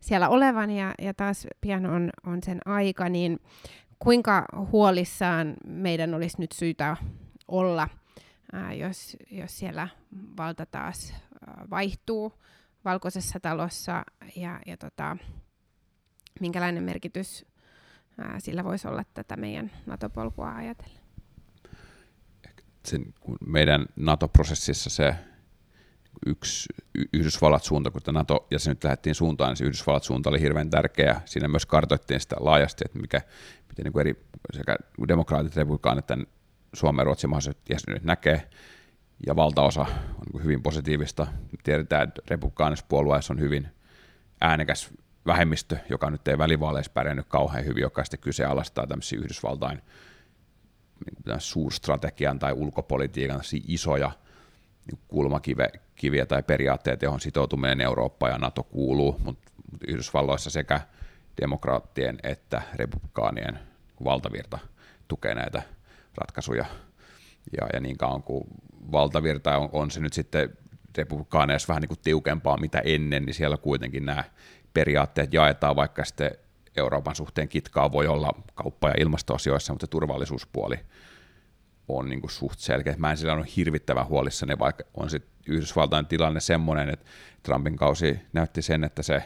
[0.01, 3.41] siellä olevan ja, ja taas pian on, on sen aika, niin
[3.99, 6.97] kuinka huolissaan meidän olisi nyt syytä
[7.49, 7.89] olla,
[8.53, 9.89] ää, jos, jos siellä
[10.37, 11.15] valta taas
[11.47, 12.33] ää, vaihtuu
[12.85, 14.05] valkoisessa talossa
[14.37, 15.17] ja, ja tota,
[16.41, 17.47] minkälainen merkitys
[18.19, 21.01] ää, sillä voisi olla tätä meidän NATO-polkua ajatellen?
[22.85, 25.15] Sen, kun meidän NATO-prosessissa se
[26.27, 26.69] yksi
[27.13, 30.71] Yhdysvallat suunta, kun NATO ja se nyt lähdettiin suuntaan, niin se Yhdysvallat suunta oli hirveän
[30.71, 31.21] tärkeä.
[31.25, 33.23] Siinä myös kartoittiin sitä laajasti, että mikä,
[33.69, 34.77] miten niin kuin eri sekä
[35.09, 36.19] demokraatit, republikaanit, että
[36.75, 38.51] Suomen ja Ruotsin mahdolliset jäsenet näkee,
[39.27, 41.27] ja valtaosa on niin hyvin positiivista.
[41.63, 43.69] Tiedetään, että republikaanisessa puolueessa on hyvin
[44.41, 44.91] äänekäs
[45.27, 49.83] vähemmistö, joka nyt ei välivaaleissa pärjännyt kauhean hyvin, joka sitten kyseenalaistaa tämmöisiä Yhdysvaltain
[51.07, 54.11] niin suurstrategian tai ulkopolitiikan isoja
[55.09, 59.51] kulmakiviä tai periaatteet, johon sitoutuminen Eurooppa ja NATO kuuluu, mutta
[59.89, 60.81] Yhdysvalloissa sekä
[61.41, 63.59] demokraattien että republikaanien
[64.05, 64.59] valtavirta
[65.09, 65.63] tukee näitä
[66.15, 66.65] ratkaisuja.
[67.61, 68.45] Ja, ja niin kauan kuin
[68.93, 70.59] valtavirta on, on se nyt sitten
[70.97, 74.25] republikaaneissa vähän niin kuin tiukempaa mitä ennen, niin siellä kuitenkin nämä
[74.75, 76.31] periaatteet jaetaan, vaikka sitten
[76.77, 80.77] Euroopan suhteen kitkaa voi olla kauppa- ja ilmastoasioissa, mutta turvallisuuspuoli
[81.99, 82.95] on niin kuin suht selkeä.
[82.99, 87.07] Mä en sillä ole hirvittävän huolissani, vaikka on sitten Yhdysvaltain tilanne semmoinen, että
[87.43, 89.23] Trumpin kausi näytti sen, että se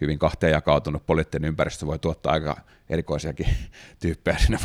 [0.00, 2.56] hyvin kahteen jakautunut poliittinen ympäristö voi tuottaa aika
[2.88, 3.46] erikoisiakin
[4.02, 4.58] tyyppejä sinne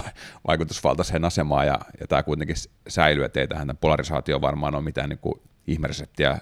[0.48, 2.56] vaikutusvaltaiseen asemaan, ja, ja tämä kuitenkin
[2.88, 6.38] säilyy, että ei tähän polarisaatio varmaan ole mitään niin kuin ihmereseptiä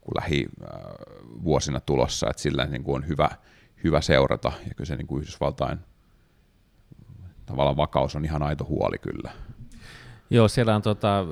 [0.00, 3.30] kuin lähivuosina tulossa, että sillä niin kuin on hyvä,
[3.84, 5.78] hyvä seurata, ja kyllä se niin kuin Yhdysvaltain
[7.46, 9.30] tavallaan vakaus on ihan aito huoli kyllä.
[10.30, 11.26] Joo, siellä on tota,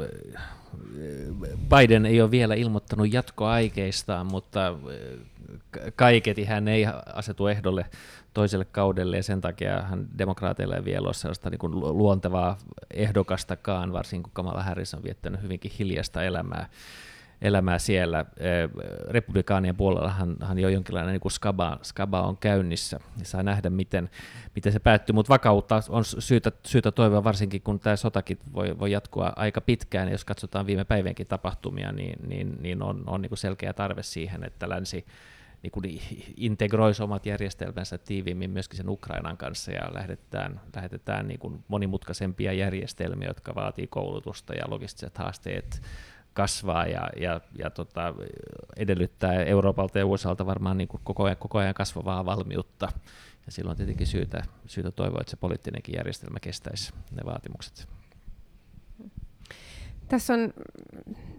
[1.68, 4.74] Biden ei ole vielä ilmoittanut jatkoaikeistaan, mutta
[5.96, 7.87] kaiketi hän ei asetu ehdolle
[8.34, 12.58] toiselle kaudelle ja sen takia hän demokraateilla ei vielä ole sellaista niin kuin luontevaa
[12.94, 16.68] ehdokastakaan, varsinkin kun Kamala Harris on viettänyt hyvinkin hiljasta elämää
[17.42, 18.24] elämää siellä.
[19.09, 23.70] Republikaanien puolella hän, hän jo jonkinlainen niin kuin skaba, skaba on käynnissä, ja saa nähdä,
[23.70, 24.11] miten,
[24.55, 28.90] miten se päättyy, mutta vakautta on syytä, syytä toivoa, varsinkin kun tämä sotakin voi, voi
[28.90, 33.38] jatkua aika pitkään, jos katsotaan viime päivienkin tapahtumia, niin, niin, niin on, on niin kuin
[33.38, 35.07] selkeä tarve siihen, että länsi
[35.62, 36.01] niin kuin
[36.37, 43.29] integroisi omat järjestelmänsä tiiviimmin myöskin sen Ukrainan kanssa ja lähetetään, lähetetään niin kuin monimutkaisempia järjestelmiä,
[43.29, 45.83] jotka vaatii koulutusta ja logistiset haasteet
[46.38, 48.14] kasvaa ja, ja, ja tota,
[48.77, 52.88] edellyttää Euroopalta ja USAlta varmaan niin kuin koko, ajan, koko ajan kasvavaa valmiutta.
[53.46, 57.88] Ja silloin tietenkin syytä, syytä toivoa, että se poliittinenkin järjestelmä kestäisi ne vaatimukset.
[60.09, 60.53] Tässä on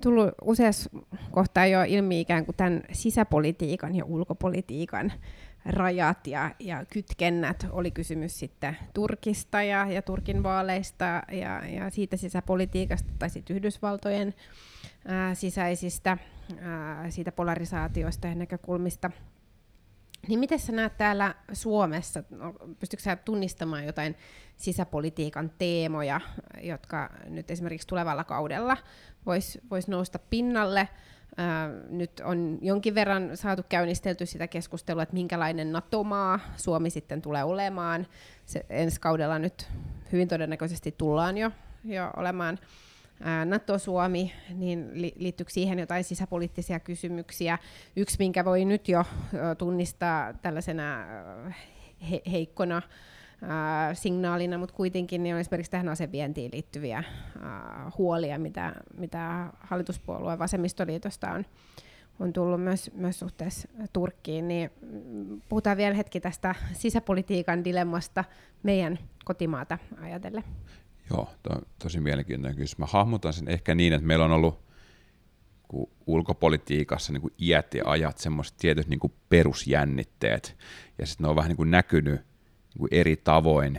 [0.02, 0.90] tullut useassa
[1.32, 5.12] kohtaa jo ilmi ikään kuin tämän sisäpolitiikan ja ulkopolitiikan
[5.66, 7.68] rajat ja, ja kytkennät.
[7.72, 14.34] Oli kysymys sitten Turkista ja, ja Turkin vaaleista ja, ja siitä sisäpolitiikasta tai sitten Yhdysvaltojen
[15.06, 16.18] ää, sisäisistä
[16.62, 19.12] ää, siitä polarisaatioista ja näkökulmista.
[20.28, 24.16] Niin miten sä näet täällä Suomessa, no, pystytkö sä tunnistamaan jotain
[24.58, 26.22] sisäpolitiikan teemoja,
[26.62, 28.78] jotka nyt esimerkiksi tulevalla kaudella
[29.26, 30.90] voisi vois nousta pinnalle?
[31.90, 38.08] Nyt on jonkin verran saatu käynnistelty sitä keskustelua, että minkälainen NATO-maa Suomi sitten tulee olemaan.
[38.46, 39.68] Se ensi kaudella nyt
[40.12, 41.52] hyvin todennäköisesti tullaan jo,
[41.86, 42.60] jo olemaan
[43.46, 47.58] NATO-Suomi, niin liittyykö siihen jotain sisäpoliittisia kysymyksiä?
[47.96, 49.04] Yksi, minkä voi nyt jo
[49.58, 51.06] tunnistaa tällaisena
[52.12, 52.82] he- heikkona
[53.94, 57.04] signaalina, mutta kuitenkin niin on esimerkiksi tähän asevientiin liittyviä
[57.98, 61.46] huolia, mitä, mitä hallituspuolueen vasemmistoliitosta on,
[62.20, 64.72] on tullut myös, myös suhteessa Turkkiin, niin
[65.50, 68.24] puhutaan vielä hetki tästä sisäpolitiikan dilemmasta
[68.64, 70.44] meidän kotimaata ajatellen.
[71.10, 72.78] Joo, to, tosi mielenkiintoinen kysymys.
[72.78, 74.70] Mä hahmotan sen ehkä niin, että meillä on ollut
[76.08, 80.58] ulkopolitiikassa niin kuin iät ja ajat semmoiset tietyt niin kuin perusjännitteet,
[80.98, 83.74] ja sitten ne on vähän niin kuin näkynyt niin kuin eri tavoin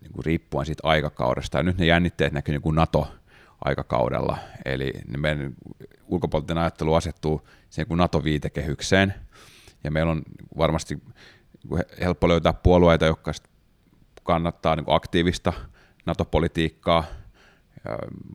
[0.00, 5.54] niin kuin riippuen siitä aikakaudesta, ja nyt ne jännitteet näkyy niin kuin NATO-aikakaudella, eli meidän
[6.06, 9.14] ulkopoliittinen ajattelu asettuu siihen kuin NATO-viitekehykseen,
[9.84, 10.22] ja meillä on
[10.58, 13.32] varmasti niin helppo löytää puolueita, jotka
[14.22, 15.52] kannattaa niin aktiivista
[16.06, 17.04] NATO-politiikkaa,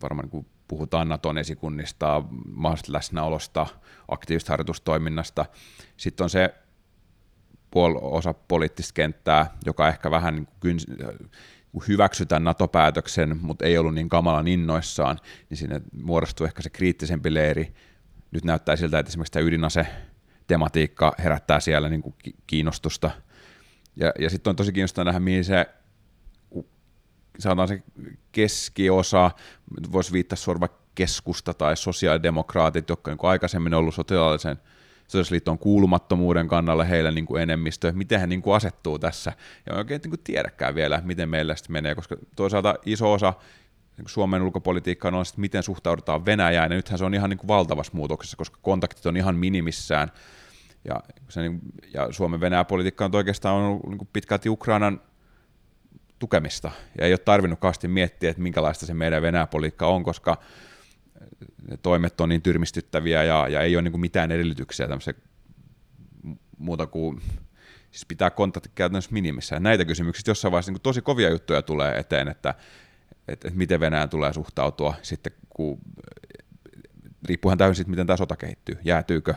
[0.01, 3.67] varmaan niin kuin puhutaan Naton esikunnista, mahdollisesta läsnäolosta,
[4.07, 5.45] aktiivisesta harjoitustoiminnasta.
[5.97, 6.55] Sitten on se
[7.75, 10.79] puol- osa poliittista kenttää, joka ehkä vähän niin kuin
[11.88, 17.73] hyväksytään NATO-päätöksen, mutta ei ollut niin kamalan innoissaan, niin sinne muodostuu ehkä se kriittisempi leiri.
[18.31, 22.15] Nyt näyttää siltä, että esimerkiksi tämä ydinase-tematiikka herättää siellä niin kuin
[22.47, 23.12] kiinnostusta.
[23.95, 25.65] Ja, ja sitten on tosi kiinnostavaa nähdä, mihin se
[27.39, 27.84] sanotaan se
[28.32, 29.32] keskiosa,
[29.91, 34.58] voisi viittaa suoraan keskusta tai sosiaalidemokraatit, jotka niin aikaisemmin ollut sotilaallisen
[35.08, 39.34] sotilasliiton kuulumattomuuden kannalla heillä niin kuin enemmistö, miten he niin kuin asettuu tässä,
[39.65, 43.34] ja oikein niin kuin tiedäkään vielä, miten meillä sitten menee, koska toisaalta iso osa
[43.98, 47.48] niin Suomen ulkopolitiikkaan on sitten, miten suhtaudutaan Venäjään, ja nythän se on ihan niin kuin
[47.48, 50.12] valtavassa muutoksessa, koska kontaktit on ihan minimissään,
[50.86, 51.60] ja, se, niin,
[51.94, 55.02] ja Suomen Venäjä-politiikka on oikeastaan ollut niin pitkälti Ukrainan
[56.21, 56.71] tukemista.
[56.97, 60.38] Ja ei ole tarvinnut kauheasti miettiä, että minkälaista se meidän Venäjä-politiikka on, koska
[61.69, 64.88] ne toimet on niin tyrmistyttäviä ja, ja ei ole niin kuin mitään edellytyksiä
[66.57, 67.21] muuta kuin
[67.91, 69.55] siis pitää kontakti käytännössä minimissä.
[69.55, 72.49] Ja näitä kysymyksiä jossain vaiheessa niin tosi kovia juttuja tulee eteen, että,
[73.27, 75.79] että, että miten Venäjän tulee suhtautua sitten, kun
[77.27, 78.77] riippuuhan täysin siitä, miten tämä sota kehittyy.
[78.84, 79.34] Jäätyykö,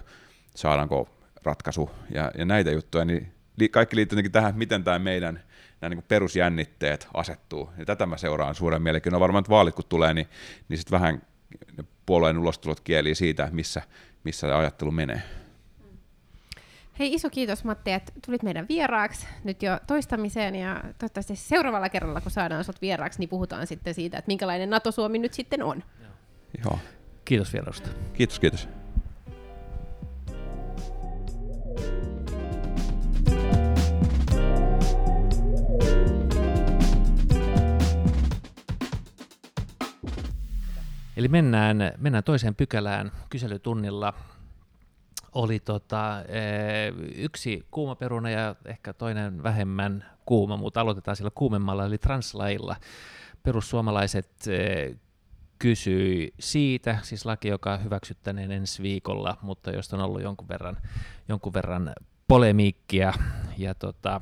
[0.54, 1.08] saadaanko
[1.44, 3.32] ratkaisu ja, ja näitä juttuja, niin
[3.70, 5.42] kaikki liittyy tähän, miten tämä meidän–
[5.84, 7.70] nämä niin perusjännitteet asettuu.
[7.78, 9.20] Ja tätä mä seuraan suuren mielenkiinnolla.
[9.20, 10.28] Varmaan, että vaalit kun tulee, niin,
[10.68, 11.22] niin sitten vähän
[12.06, 13.82] puolueen ulostulot kieli siitä, missä,
[14.24, 15.22] missä ajattelu menee.
[16.98, 22.20] Hei, iso kiitos Matti, että tulit meidän vieraaksi nyt jo toistamiseen ja toivottavasti seuraavalla kerralla,
[22.20, 25.82] kun saadaan sinut vieraaksi, niin puhutaan sitten siitä, että minkälainen NATO-Suomi nyt sitten on.
[26.64, 26.78] Joo.
[27.24, 27.88] Kiitos vierailusta.
[28.12, 28.68] Kiitos, kiitos.
[41.16, 44.14] Eli mennään, mennään toiseen pykälään kyselytunnilla.
[45.32, 51.84] Oli tota, eh, yksi kuuma peruna ja ehkä toinen vähemmän kuuma, mutta aloitetaan sillä kuumemmalla,
[51.84, 52.76] eli translailla.
[53.42, 54.96] Perussuomalaiset eh,
[55.58, 60.76] kysyi siitä, siis laki, joka hyväksyttäneen ensi viikolla, mutta josta on ollut jonkun verran,
[61.28, 61.92] jonkun verran
[62.28, 63.12] polemiikkia.
[63.58, 64.20] Ja tota,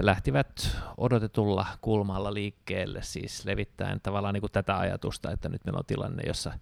[0.00, 5.84] lähtivät odotetulla kulmalla liikkeelle, siis levittäen tavallaan niin kuin tätä ajatusta, että nyt meillä on
[5.84, 6.52] tilanne, jossa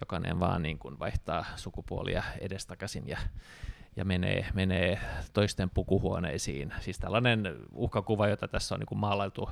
[0.00, 3.18] jokainen vaan niin kuin vaihtaa sukupuolia edestakaisin ja,
[3.96, 5.00] ja menee, menee
[5.32, 6.74] toisten pukuhuoneisiin.
[6.80, 9.50] Siis tällainen uhkakuva, jota tässä on niin kuin maalailtu,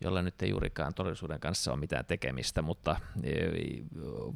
[0.00, 2.96] jolla nyt ei juurikaan todellisuuden kanssa ole mitään tekemistä, mutta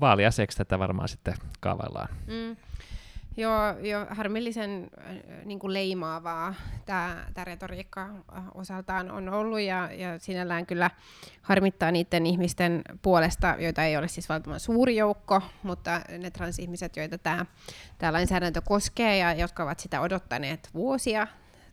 [0.01, 2.09] vaaliaseeksi tätä varmaan sitten kaavaillaan.
[2.27, 2.57] Mm.
[3.37, 6.55] Joo, jo harmillisen äh, niin kuin leimaavaa
[6.87, 10.91] tämä retoriikka äh, osaltaan on ollut ja, ja sinällään kyllä
[11.43, 17.19] harmittaa niiden ihmisten puolesta, joita ei ole siis valtavan suuri joukko, mutta ne transihmiset, joita
[17.19, 21.27] tämä, lainsäädäntö koskee ja jotka ovat sitä odottaneet vuosia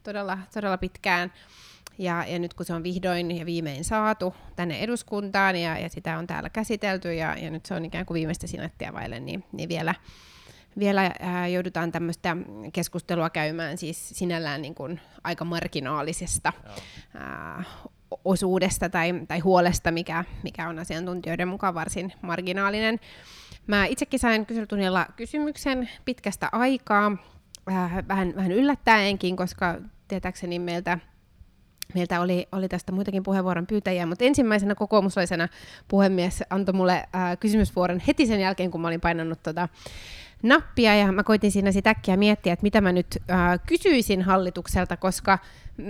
[0.04, 1.34] todella, todella pitkään,
[1.98, 6.18] ja, ja nyt kun se on vihdoin ja viimein saatu tänne eduskuntaan ja, ja sitä
[6.18, 9.70] on täällä käsitelty ja, ja nyt se on ikään kuin viimeistä sinettiä vaille, niin, niin
[9.70, 9.96] vielä
[10.80, 12.38] vielä ää, joudutaan tämmöistä
[12.74, 16.54] keskustelua käymään siis sinällään niin kuin aika marginaalisesta
[17.14, 17.64] ää,
[18.26, 23.00] osuudesta tai, tai huolesta, mikä, mikä on asiantuntijoiden mukaan varsin marginaalinen.
[23.68, 27.18] Mä itsekin sain kyselytunnilla kysymyksen pitkästä aikaa,
[27.68, 29.76] ää, vähän, vähän yllättäenkin, koska
[30.08, 31.00] tietääkseni meiltä
[31.94, 35.48] Meiltä oli, oli tästä muitakin puheenvuoron pyytäjiä, mutta ensimmäisenä kokoomuslaisena
[35.88, 39.70] puhemies antoi mulle ää, kysymysvuoron heti sen jälkeen, kun mä olin painanut tota,
[40.44, 44.98] nappia ja mä koitin siinä sitä äkkiä miettiä, että mitä mä nyt äh, kysyisin hallitukselta,
[44.98, 45.40] koska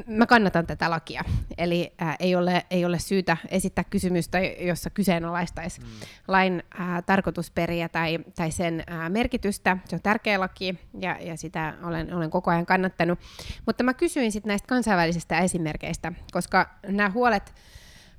[0.08, 1.24] mä kannatan tätä lakia.
[1.58, 5.88] Eli äh, ei, ole, ei ole syytä esittää kysymystä, jossa kyseenalaistaisi mm.
[6.28, 9.78] lain äh, tarkoitusperiä tai, tai sen äh, merkitystä.
[9.86, 13.20] Se on tärkeä laki ja, ja sitä olen, olen koko ajan kannattanut.
[13.66, 17.54] Mutta mä kysyin sitten näistä kansainvälisistä esimerkkeistä, koska nämä huolet,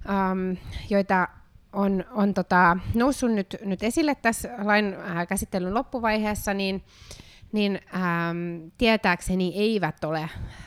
[0.08, 0.52] ähm,
[0.90, 1.28] joita
[1.72, 6.84] on, on tota, noussut nyt, nyt esille tässä lain äh, käsittelyn loppuvaiheessa, niin,
[7.52, 10.20] niin ähm, tietääkseni eivät ole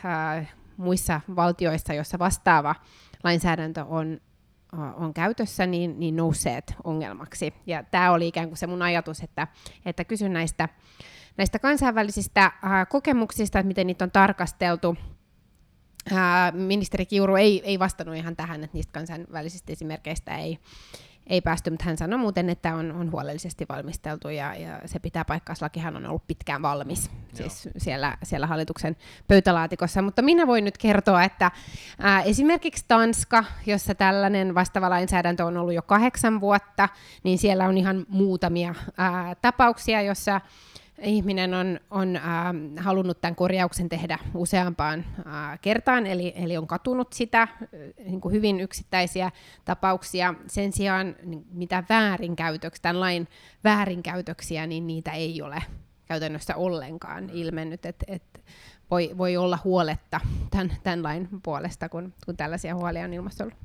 [0.05, 2.75] äh, muissa valtioissa, joissa vastaava
[3.23, 4.21] lainsäädäntö on,
[4.73, 7.53] äh, on käytössä, niin, niin nousseet ongelmaksi.
[7.65, 9.47] Ja tämä oli ikään kuin se mun ajatus, että,
[9.85, 10.69] että kysyn näistä,
[11.37, 12.53] näistä kansainvälisistä äh,
[12.89, 14.97] kokemuksista, että miten niitä on tarkasteltu,
[16.53, 20.59] ministeri Kiuru ei, ei vastannut ihan tähän, että niistä kansainvälisistä esimerkkeistä ei,
[21.27, 25.25] ei päästy, mutta hän sanoi muuten, että on, on huolellisesti valmisteltu ja, ja se pitää
[25.25, 25.55] paikkaa.
[25.61, 30.01] Lakihan on ollut pitkään valmis siis siellä, siellä hallituksen pöytälaatikossa.
[30.01, 31.51] Mutta minä voin nyt kertoa, että
[31.99, 36.89] ää, esimerkiksi Tanska, jossa tällainen vastaava lainsäädäntö on ollut jo kahdeksan vuotta,
[37.23, 40.41] niin siellä on ihan muutamia ää, tapauksia, jossa
[41.01, 42.23] ihminen on, on äh,
[42.77, 47.49] halunnut tämän korjauksen tehdä useampaan äh, kertaan, eli, eli on katunut sitä, äh,
[48.05, 49.31] niin kuin hyvin yksittäisiä
[49.65, 50.33] tapauksia.
[50.47, 53.27] Sen sijaan niin mitä väärinkäytöksiä, tämän lain
[53.63, 55.63] väärinkäytöksiä, niin niitä ei ole
[56.05, 58.43] käytännössä ollenkaan ilmennyt, että et
[58.91, 60.19] voi, voi olla huoletta
[60.51, 63.55] tämän, tämän lain puolesta, kun, kun tällaisia huolia on ilmastolla.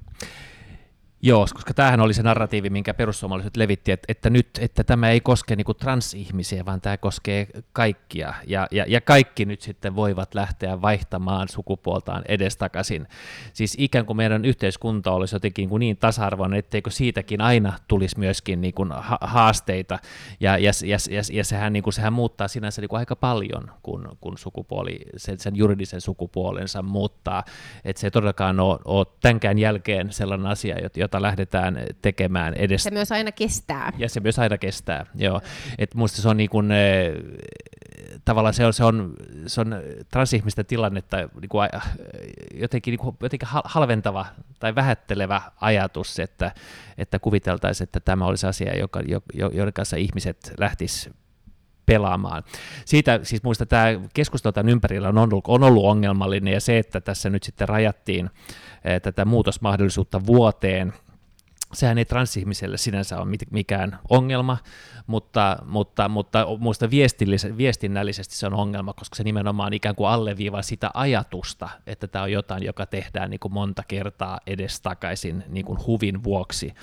[1.22, 5.20] Joo, koska tämähän oli se narratiivi, minkä perussuomalaiset levitti, että, että nyt että tämä ei
[5.20, 8.34] koske niin transihmisiä, vaan tämä koskee kaikkia.
[8.46, 13.06] Ja, ja, ja kaikki nyt sitten voivat lähteä vaihtamaan sukupuoltaan edestakaisin.
[13.52, 18.60] Siis ikään kuin meidän yhteiskunta olisi jotenkin niin, niin tasa-arvoinen, etteikö siitäkin aina tulisi myöskin
[18.60, 19.98] niin kuin haasteita.
[20.40, 23.70] Ja, ja, ja, ja, ja sehän, niin kuin, sehän muuttaa sinänsä niin kuin aika paljon,
[23.82, 27.44] kun, kun sukupuoli, sen, sen juridisen sukupuolensa muuttaa.
[27.84, 32.82] Että se ei todellakaan ole, ole tämänkään jälkeen sellainen asia, jota jota lähdetään tekemään edes.
[32.82, 33.92] Se myös aina kestää.
[33.98, 35.40] Ja se myös aina kestää, joo.
[35.78, 37.12] Et musta se on niin kuin, eh,
[38.24, 39.14] tavallaan se on, se on,
[39.46, 39.76] se on
[40.10, 41.68] transihmisten tilannetta niin kuin,
[42.54, 44.26] jotenkin, niin kuin, jotenkin halventava
[44.58, 46.52] tai vähättelevä ajatus, että,
[46.98, 49.00] että kuviteltaisiin, että tämä olisi asia, joka,
[49.34, 51.10] jonka kanssa ihmiset lähtis
[51.88, 52.42] pelaamaan.
[52.84, 57.00] Siitä siis muista tämä keskustelu tämän ympärillä on ollut, on ollut ongelmallinen ja se, että
[57.00, 58.30] tässä nyt sitten rajattiin
[58.84, 60.92] eh, tätä muutosmahdollisuutta vuoteen–
[61.72, 64.58] sehän ei transihmiselle sinänsä ole mikään ongelma,
[65.08, 66.90] mutta, mutta, mutta muista
[67.56, 72.32] viestinnällisesti se on ongelma, koska se nimenomaan ikään kuin alleviivaa sitä ajatusta, että tämä on
[72.32, 76.74] jotain, joka tehdään niin kuin monta kertaa edestakaisin niin kuin huvin vuoksi.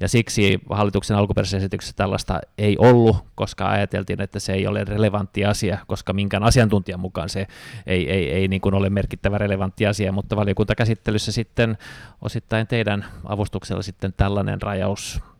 [0.00, 5.44] Ja siksi hallituksen alkuperäisessä esityksessä tällaista ei ollut, koska ajateltiin, että se ei ole relevantti
[5.44, 7.46] asia, koska minkään asiantuntijan mukaan se
[7.86, 11.78] ei, ei, ei niin kuin ole merkittävä relevantti asia, mutta valiokuntakäsittelyssä sitten
[12.20, 15.33] osittain teidän avustuksella sitten tällainen rajaus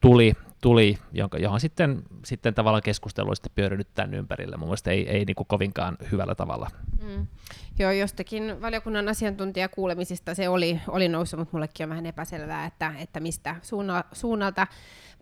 [0.00, 4.56] tuli, tuli jonka, johon sitten, sitten tavallaan keskustelu sitten pyörinyt tämän ympärille.
[4.56, 6.70] Mun mielestä ei, ei niin kuin kovinkaan hyvällä tavalla.
[7.02, 7.26] Mm.
[7.78, 13.20] Joo, jostakin valiokunnan asiantuntijakuulemisista se oli, oli noussut, mutta mullekin on vähän epäselvää, että, että
[13.20, 14.66] mistä suunna, suunnalta.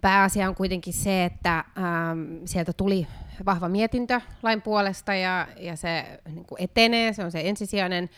[0.00, 3.06] Pääasia on kuitenkin se, että ähm, sieltä tuli
[3.46, 8.10] vahva mietintö lain puolesta ja, ja se niin kuin etenee, se on se ensisijainen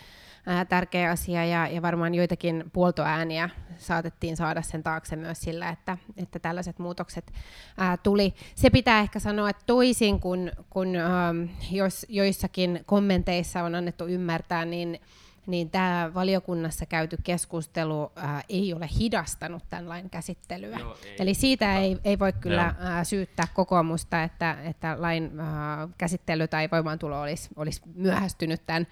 [0.49, 5.99] ää, tärkeä asia ja, ja varmaan joitakin puoltoääniä saatettiin saada sen taakse myös sillä, että,
[6.17, 7.33] että tällaiset muutokset
[7.79, 8.35] ää, tuli.
[8.55, 14.65] Se pitää ehkä sanoa, että toisin kuin kun, ähm, jos joissakin kommenteissa on annettu ymmärtää,
[14.65, 15.01] niin
[15.47, 20.79] niin tämä valiokunnassa käyty keskustelu ää, ei ole hidastanut tämän lain käsittelyä.
[20.79, 21.17] Joo, ei.
[21.19, 26.69] Eli siitä ei, ei voi kyllä ää, syyttää kokoomusta, että, että lain ää, käsittely tai
[26.73, 28.87] voimaantulo olisi, olisi myöhästynyt tämän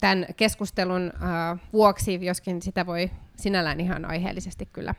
[0.00, 4.94] tämän keskustelun uh, vuoksi, joskin sitä voi sinällään ihan aiheellisesti kyllä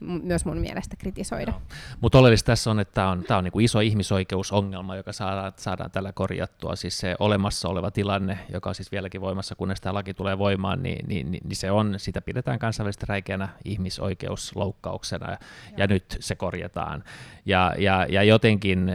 [0.00, 1.50] myös mun mielestä kritisoida.
[1.50, 1.60] No.
[2.00, 5.90] Mutta oleellista tässä on, että tämä on, tää on niinku iso ihmisoikeusongelma, joka saadaan, saadaan
[5.90, 6.76] tällä korjattua.
[6.76, 10.82] Siis se olemassa oleva tilanne, joka on siis vieläkin voimassa, kunnes tämä laki tulee voimaan,
[10.82, 15.38] niin, niin, niin, niin se on, sitä pidetään kansainvälisesti räikeänä ihmisoikeusloukkauksena, ja,
[15.76, 17.04] ja nyt se korjataan.
[17.46, 18.90] Ja, ja, ja jotenkin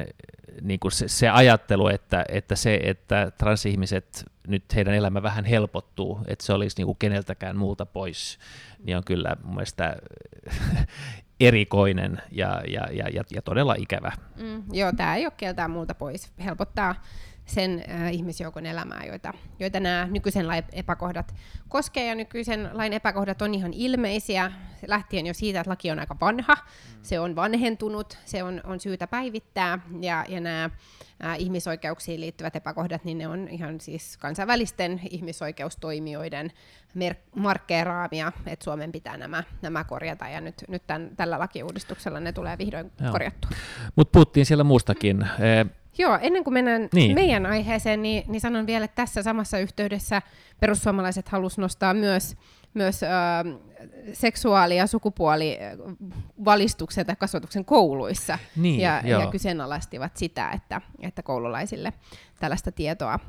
[0.61, 6.19] niin kuin se, se ajattelu, että, että se, että transihmiset nyt heidän elämä vähän helpottuu,
[6.27, 8.39] että se olisi niin kuin keneltäkään muulta pois,
[8.83, 9.95] niin on kyllä mun mielestä
[11.39, 14.11] erikoinen ja, ja, ja, ja, ja todella ikävä.
[14.35, 16.31] Mm, joo, tämä ei ole keltään muulta pois.
[16.45, 16.95] Helpottaa
[17.49, 21.35] sen äh, ihmisjoukon elämää, joita, joita nämä nykyisen lain epäkohdat
[21.69, 22.07] koskee.
[22.07, 24.51] Ja nykyisen lain epäkohdat on ihan ilmeisiä,
[24.87, 26.57] lähtien jo siitä, että laki on aika vanha,
[27.01, 30.69] se on vanhentunut, se on, on syytä päivittää, ja, ja nämä
[31.19, 36.51] ää, ihmisoikeuksiin liittyvät epäkohdat, niin ne on ihan siis kansainvälisten ihmisoikeustoimijoiden
[36.93, 42.31] mer- markkeeraamia, että Suomen pitää nämä, nämä korjata, ja nyt, nyt tämän, tällä lakiuudistuksella ne
[42.31, 43.11] tulee vihdoin Joo.
[43.11, 43.51] korjattua.
[43.95, 45.27] Mutta puhuttiin siellä muustakin.
[45.99, 47.15] Joo, ennen kuin mennään niin.
[47.15, 50.21] meidän aiheeseen, niin, niin sanon vielä, että tässä samassa yhteydessä
[50.59, 52.35] perussuomalaiset halusivat nostaa myös
[52.73, 53.09] myös äh,
[54.13, 61.93] seksuaali- ja sukupuolivalistuksen tai kasvatuksen kouluissa niin, ja, ja kyseenalaistivat sitä, että, että koululaisille
[62.39, 63.19] tällaista tietoa äh,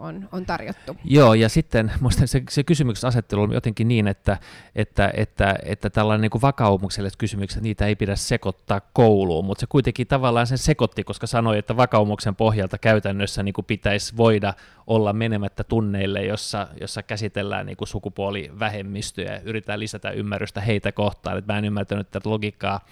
[0.00, 0.96] on, on tarjottu.
[1.04, 4.36] Joo, ja sitten minusta se, se kysymyksen asettelu on jotenkin niin, että,
[4.74, 9.66] että, että, että tällainen niin kuin vakaumukselliset kysymykset, niitä ei pidä sekoittaa kouluun, mutta se
[9.66, 14.54] kuitenkin tavallaan sen sekoitti, koska sanoi, että vakaumuksen pohjalta käytännössä niin kuin pitäisi voida
[14.86, 21.38] olla menemättä tunneille, jossa, jossa käsitellään niin kuin sukupuolivähemmistöjä ja yritetään lisätä ymmärrystä heitä kohtaan.
[21.38, 22.86] että mä en ymmärtänyt tätä logiikkaa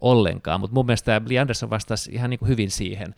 [0.00, 3.14] ollenkaan, mutta mun mielestä Lee Anderson vastasi ihan niin kuin hyvin siihen,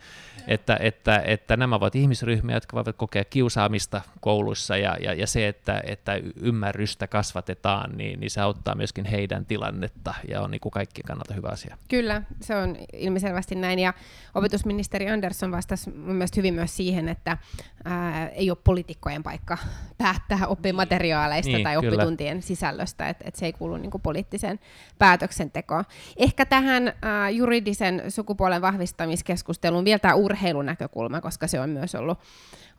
[0.47, 5.47] että, että, että nämä ovat ihmisryhmiä, jotka voivat kokea kiusaamista kouluissa ja, ja, ja se,
[5.47, 10.71] että, että ymmärrystä kasvatetaan, niin, niin se auttaa myöskin heidän tilannetta ja on niin kuin
[10.71, 11.77] kaikkien kannalta hyvä asia.
[11.89, 13.93] Kyllä, se on ilmiselvästi näin ja
[14.35, 17.37] opetusministeri Andersson vastasi mun mielestä hyvin myös siihen, että
[17.85, 19.57] ää, ei ole poliitikkojen paikka
[19.97, 21.93] päättää oppimateriaaleista niin, tai kyllä.
[21.93, 24.59] oppituntien sisällöstä, että et se ei kuulu niin kuin poliittiseen
[24.97, 25.83] päätöksentekoon.
[26.17, 32.19] Ehkä tähän ää, juridisen sukupuolen vahvistamiskeskusteluun vielä tämä urheilunäkökulma, koska se on myös ollut,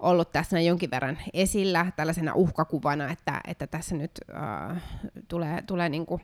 [0.04, 4.82] ollut tässä jonkin verran esillä tällaisena uhkakuvana, että, että tässä nyt äh,
[5.28, 6.22] tulee, tulee niin kuin,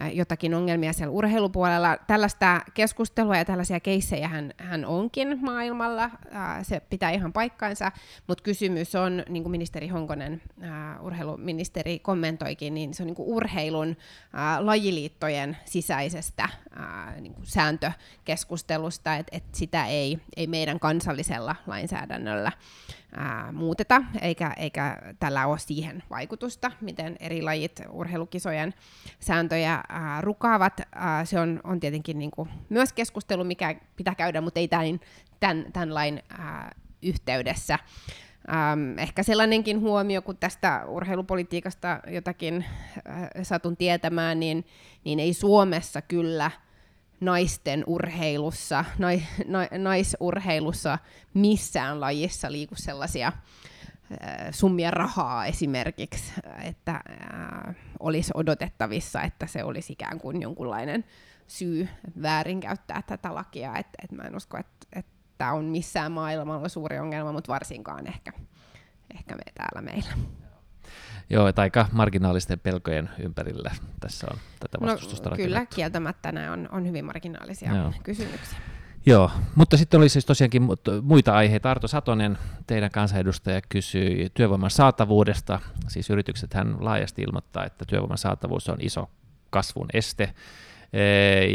[0.00, 1.96] äh, jotakin ongelmia siellä urheilupuolella.
[2.06, 7.92] Tällaista keskustelua ja tällaisia keissejä hän, hän onkin maailmalla, äh, se pitää ihan paikkaansa,
[8.26, 13.28] mutta kysymys on, niin kuin ministeri Honkonen, äh, urheiluministeri kommentoikin, niin se on niin kuin
[13.28, 21.56] urheilun äh, lajiliittojen sisäisestä äh, niin kuin sääntökeskustelusta, että et sitä ei, ei meidän kansallisella
[21.66, 22.52] lainsäädännöllä
[23.16, 28.74] ää, muuteta, eikä, eikä tällä ole siihen vaikutusta, miten eri lajit urheilukisojen
[29.20, 30.80] sääntöjä ää, rukaavat.
[30.92, 35.00] Ää, se on, on tietenkin niin kuin myös keskustelu, mikä pitää käydä, mutta ei tämän,
[35.40, 37.78] tämän, tämän lain ää, yhteydessä.
[38.98, 42.64] Ehkä sellainenkin huomio, kun tästä urheilupolitiikasta jotakin
[43.42, 44.66] satun tietämään, niin,
[45.04, 46.50] niin ei Suomessa kyllä–
[47.20, 50.98] naisten urheilussa, nai, na, naisurheilussa
[51.34, 53.34] missään lajissa liiku sellaisia äh,
[54.50, 61.04] summia rahaa esimerkiksi, että äh, olisi odotettavissa, että se olisi ikään kuin jonkunlainen
[61.46, 61.88] syy
[62.22, 63.76] väärinkäyttää tätä lakia.
[63.76, 65.06] Et, et mä en usko, että et
[65.38, 68.32] tämä on missään maailmalla suuri ongelma, mutta varsinkaan ehkä,
[69.14, 70.39] ehkä me täällä meillä.
[71.30, 73.70] Joo, että aika marginaalisten pelkojen ympärillä
[74.00, 77.92] tässä on tätä no, vastustusta no, Kyllä, kieltämättä nämä on, on hyvin marginaalisia Joo.
[78.02, 78.58] kysymyksiä.
[79.06, 80.62] Joo, mutta sitten oli siis tosiaankin
[81.02, 81.70] muita aiheita.
[81.70, 85.60] Arto Satonen, teidän kansanedustaja, kysyi työvoiman saatavuudesta.
[85.88, 89.10] Siis yritykset hän laajasti ilmoittaa, että työvoiman saatavuus on iso
[89.50, 90.34] kasvun este.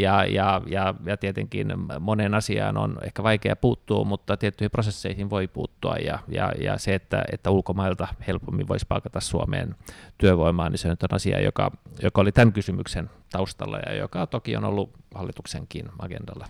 [0.00, 5.48] Ja, ja, ja, ja tietenkin moneen asiaan on ehkä vaikea puuttua, mutta tiettyihin prosesseihin voi
[5.48, 5.96] puuttua.
[5.96, 9.74] Ja, ja, ja se, että, että ulkomailta helpommin voisi palkata Suomeen
[10.18, 11.70] työvoimaa, niin se nyt on asia, joka,
[12.02, 16.46] joka oli tämän kysymyksen taustalla ja joka toki on ollut hallituksenkin agendalla.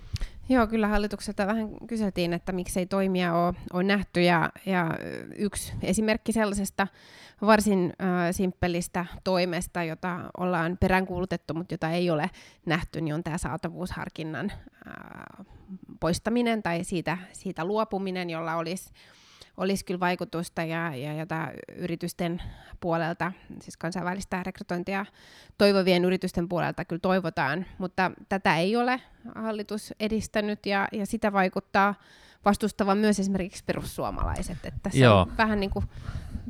[0.48, 4.90] Joo, kyllä hallitukselta vähän kyseltiin, että miksei toimia ole, ole nähty ja, ja
[5.36, 6.86] yksi esimerkki sellaisesta
[7.40, 12.30] varsin äh, simppelistä toimesta, jota ollaan peräänkuulutettu, mutta jota ei ole
[12.66, 15.46] nähty, niin on tämä saatavuusharkinnan äh,
[16.00, 18.90] poistaminen tai siitä, siitä luopuminen, jolla olisi
[19.56, 22.42] olisi kyllä vaikutusta ja, ja jota yritysten
[22.80, 25.06] puolelta, siis kansainvälistä rekrytointia
[25.58, 29.00] toivovien yritysten puolelta kyllä toivotaan, mutta tätä ei ole
[29.34, 31.94] hallitus edistänyt ja, ja sitä vaikuttaa
[32.44, 34.58] vastustavan myös esimerkiksi perussuomalaiset.
[34.64, 35.20] Että tässä Joo.
[35.20, 35.84] on vähän niin kuin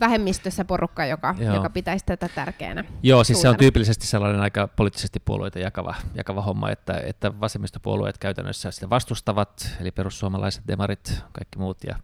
[0.00, 2.84] vähemmistössä porukka, joka, joka pitäisi tätä tärkeänä.
[3.02, 8.18] Joo, siis se on tyypillisesti sellainen aika poliittisesti puolueita jakava, jakava homma, että, että vasemmistopuolueet
[8.18, 11.96] käytännössä sitä vastustavat, eli perussuomalaiset, demarit, kaikki muut, ja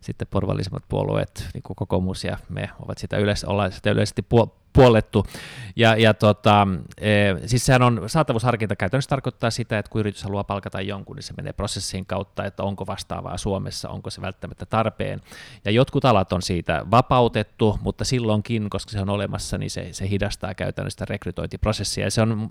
[0.00, 4.22] sitten porvallisemmat puolueet, niin kuin kokoomus ja me, ovat sitä yleensä, ollaan sitä yleisesti
[4.72, 5.26] puollettu.
[5.76, 6.68] Ja, ja tota,
[6.98, 7.10] e,
[7.46, 11.34] siis sehän on, saatavuusharkinta käytännössä tarkoittaa sitä, että kun yritys haluaa palkata jonkun, niin se
[11.36, 15.20] menee prosessiin kautta, että onko vastaavaa Suomessa, onko se välttämättä tarpeen.
[15.64, 20.08] Ja jotkut alat on siitä vapautettu, mutta silloinkin, koska se on olemassa, niin se, se
[20.08, 22.06] hidastaa käytännössä rekrytointiprosessia.
[22.06, 22.48] Ja se on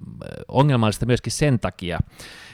[0.47, 1.99] ongelmallista myöskin sen takia,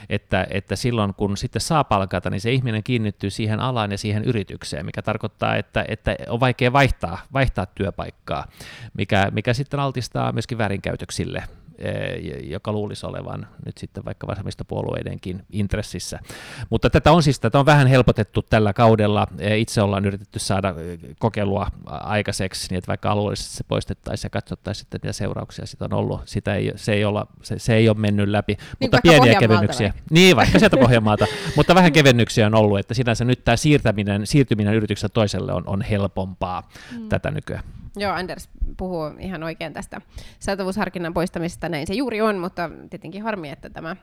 [0.08, 4.24] että, että silloin kun sitten saa palkata, niin se ihminen kiinnittyy siihen alaan ja siihen
[4.24, 8.46] yritykseen, mikä tarkoittaa, että, että on vaikea vaihtaa, vaihtaa työpaikkaa,
[8.94, 11.42] mikä, mikä sitten altistaa myöskin väärinkäytöksille
[12.42, 16.18] joka luulisi olevan nyt sitten vaikka vasemmistopuolueidenkin intressissä.
[16.70, 19.26] Mutta tätä on siis tätä on vähän helpotettu tällä kaudella.
[19.38, 24.30] Eh, itse ollaan yritetty saada eh, kokeilua aikaiseksi, niin että vaikka alueellisesti se poistettaisiin ja
[24.30, 26.20] katsottaisiin sitten niitä seurauksia, sitä on ollut.
[26.24, 29.88] Sitä ei, se, ei olla, se, se ei ole mennyt läpi, niin mutta pieniä kevennyksiä.
[29.88, 30.02] Vai?
[30.10, 34.74] Niin, vaikka sieltä Pohjanmaalta, mutta vähän kevennyksiä on ollut, että sinänsä nyt tämä siirtäminen, siirtyminen
[34.74, 37.08] yrityksestä toiselle on, on helpompaa mm.
[37.08, 37.62] tätä nykyään.
[37.96, 40.00] Joo, Anders puhuu ihan oikein tästä
[40.38, 43.96] saatavuusharkinnan poistamisesta, näin se juuri on, mutta tietenkin harmi, että tämä,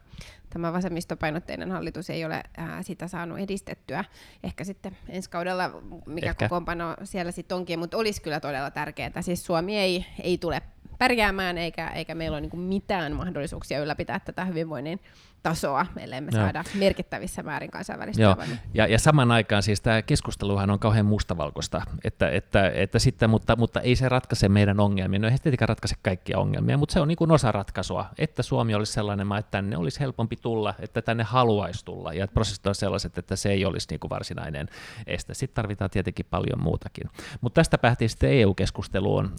[0.53, 4.05] tämä vasemmistopainotteinen hallitus ei ole ää, sitä saanut edistettyä.
[4.43, 5.71] Ehkä sitten ensi kaudella,
[6.05, 6.45] mikä Ehkä.
[6.45, 9.21] kokoonpano siellä sitten onkin, mutta olisi kyllä todella tärkeää.
[9.21, 10.61] Siis Suomi ei, ei tule
[10.97, 14.99] pärjäämään, eikä, eikä meillä ole niin mitään mahdollisuuksia ylläpitää tätä hyvinvoinnin
[15.43, 16.41] tasoa, ellei me Joo.
[16.41, 18.35] saada merkittävissä määrin kansainvälistä Joo.
[18.73, 23.55] Ja, ja saman aikaan siis tämä keskusteluhan on kauhean mustavalkoista, että, että, että sitten, mutta,
[23.55, 25.19] mutta ei se ratkaise meidän ongelmia.
[25.19, 28.93] No ei tietenkään ratkaise kaikkia ongelmia, mutta se on niin osa ratkaisua, että Suomi olisi
[28.93, 33.17] sellainen maa, että tänne olisi helpompi tulla, että tänne haluaisi tulla, ja prosessit on sellaiset,
[33.17, 34.67] että se ei olisi niin kuin varsinainen
[35.07, 35.33] este.
[35.33, 37.09] Sitten tarvitaan tietenkin paljon muutakin.
[37.41, 39.31] Mutta tästä päähtiin sitten EU-keskusteluun.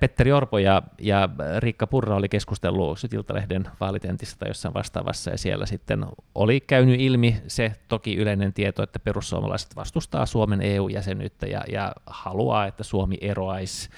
[0.00, 1.28] Petteri Orpo ja, ja
[1.58, 7.42] Riikka Purra oli keskustellut Sytiltalehden vaalitentistä tai jossain vastaavassa, ja siellä sitten oli käynyt ilmi
[7.46, 13.88] se toki yleinen tieto, että perussuomalaiset vastustaa Suomen EU-jäsenyyttä ja, ja haluaa, että Suomi eroaisi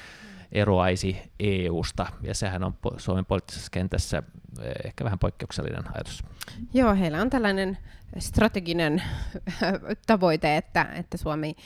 [0.52, 4.22] eroaisi EUsta, ja sehän on Suomen poliittisessa kentässä
[4.60, 6.24] eh, ehkä vähän poikkeuksellinen ajatus.
[6.74, 7.78] Joo, heillä on tällainen
[8.18, 9.02] strateginen
[10.06, 11.56] tavoite, että, että Suomi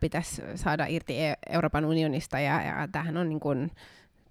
[0.00, 3.70] pitäisi saada irti e- Euroopan unionista, ja, ja tämähän on niin kuin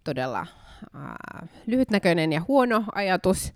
[0.04, 3.54] todella äh, lyhytnäköinen ja huono ajatus,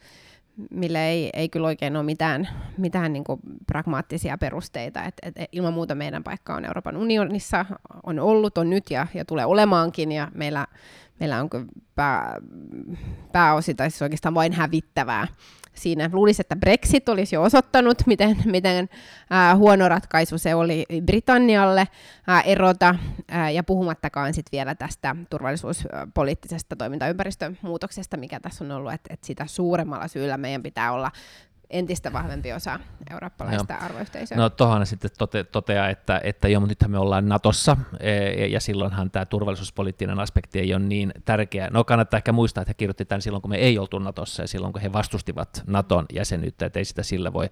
[0.72, 5.04] millä ei, ei kyllä oikein ole mitään, mitään niin kuin pragmaattisia perusteita.
[5.04, 7.66] Et, et, ilman muuta meidän paikka on Euroopan unionissa,
[8.04, 10.68] on ollut, on nyt ja, ja tulee olemaankin, ja meillä,
[11.20, 11.50] meillä on
[11.96, 12.38] pää,
[13.32, 15.28] pääosi, tai siis oikeastaan vain hävittävää
[15.74, 16.10] siinä.
[16.14, 18.90] Luulisi, että Brexit olisi jo osoittanut, miten, miten
[19.30, 21.88] ää, huono ratkaisu se oli Britannialle
[22.28, 22.96] ää, erota,
[23.32, 29.24] ää, ja puhumattakaan sit vielä tästä turvallisuuspoliittisesta toimintaympäristön muutoksesta, mikä tässä on ollut, että et
[29.24, 31.12] sitä suuremmalla syyllä meidän pitää olla
[31.74, 32.80] entistä vahvempi osa
[33.12, 33.84] eurooppalaista Joo.
[33.86, 34.38] arvoyhteisöä.
[34.38, 38.60] No tuohon sitten tote, toteaa, että, että jo, mutta nythän me ollaan Natossa, e, ja
[38.60, 41.70] silloinhan tämä turvallisuuspoliittinen aspekti ei ole niin tärkeä.
[41.70, 44.48] No kannattaa ehkä muistaa, että he kirjoitti tämän silloin, kun me ei oltu Natossa, ja
[44.48, 47.50] silloin, kun he vastustivat Naton jäsenyyttä, että ei sitä sillä voi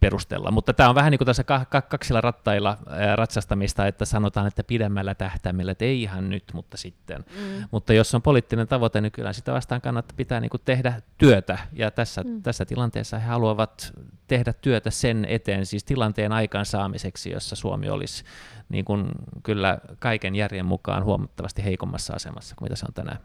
[0.00, 0.50] perustella.
[0.50, 1.44] Mutta tämä on vähän niin kuin tässä
[1.88, 2.78] kaksilla rattailla
[3.14, 7.24] ratsastamista, että sanotaan, että pidemmällä tähtäimellä, että ei ihan nyt, mutta sitten.
[7.36, 7.64] Mm.
[7.70, 11.58] Mutta jos on poliittinen tavoite, niin kyllä sitä vastaan kannattaa pitää niin kuin tehdä työtä,
[11.72, 12.42] ja tässä, mm.
[12.42, 13.92] tässä tilanteessa he haluavat haluavat
[14.26, 18.24] tehdä työtä sen eteen, siis tilanteen aikaansaamiseksi, jossa Suomi olisi
[18.68, 19.08] niin kuin
[19.42, 23.18] kyllä kaiken järjen mukaan huomattavasti heikommassa asemassa kuin mitä se on tänään.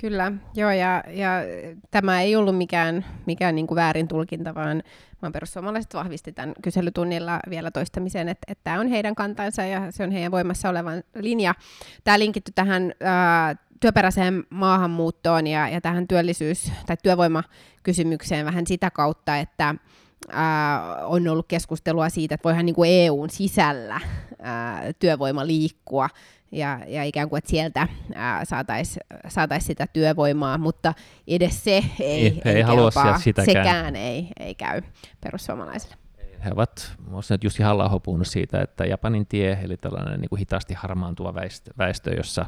[0.00, 1.30] Kyllä, joo, ja, ja
[1.90, 4.82] tämä ei ollut mikään, mikään niin kuin väärin tulkinta, vaan,
[5.22, 10.02] vaan perussuomalaiset vahvisti tämän kyselytunnilla vielä toistamiseen, että, että tämä on heidän kantansa ja se
[10.02, 11.54] on heidän voimassa olevan linja.
[12.04, 19.36] Tämä linkitty tähän ää, työperäiseen maahanmuuttoon ja, ja tähän työllisyys- tai työvoimakysymykseen vähän sitä kautta,
[19.36, 19.74] että
[20.32, 24.00] ää, on ollut keskustelua siitä, että voihan niin kuin EUn sisällä
[24.42, 26.08] ää, työvoima liikkua
[26.52, 27.88] ja, ja ikään kuin, että sieltä
[28.44, 30.94] saataisiin saatais sitä työvoimaa, mutta
[31.26, 33.46] edes se ei, ei, ei, ei halua sitäkään.
[33.46, 34.82] sekään ei, ei käy
[35.20, 36.07] perussuomalaisille
[36.44, 36.92] he ovat,
[37.34, 41.70] nyt Jussi halla puhunut siitä, että Japanin tie, eli tällainen niin kuin hitaasti harmaantuva väestö,
[41.78, 42.46] väestö, jossa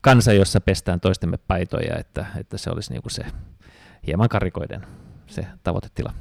[0.00, 3.24] kansa, jossa pestään toistemme paitoja, että, että se olisi niin kuin se
[4.06, 4.86] hieman karikoiden
[5.26, 6.12] se tavoitetila.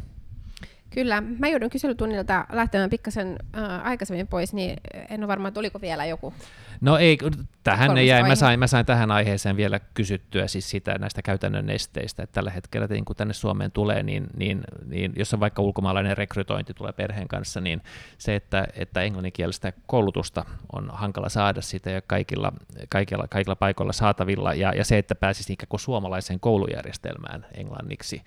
[0.90, 4.78] Kyllä, mä joudun kyselytunnilta lähtemään pikkasen äh, aikaisemmin pois, niin
[5.10, 6.34] en ole varma, että oliko vielä joku.
[6.82, 7.18] No ei,
[7.64, 8.24] tähän ei jäi.
[8.24, 12.52] Mä sain, mä sain tähän aiheeseen vielä kysyttyä siis sitä näistä käytännön esteistä, että tällä
[12.52, 16.92] hetkellä, että kun tänne Suomeen tulee, niin, niin, niin jos on vaikka ulkomaalainen rekrytointi tulee
[16.92, 17.82] perheen kanssa, niin
[18.18, 22.54] se, että, että englanninkielistä koulutusta on hankala saada sitä ja kaikilla,
[22.90, 28.22] kaikilla, kaikilla paikoilla saatavilla, ja, ja se, että pääsisi ikään kuin suomalaiseen koulujärjestelmään englanniksi,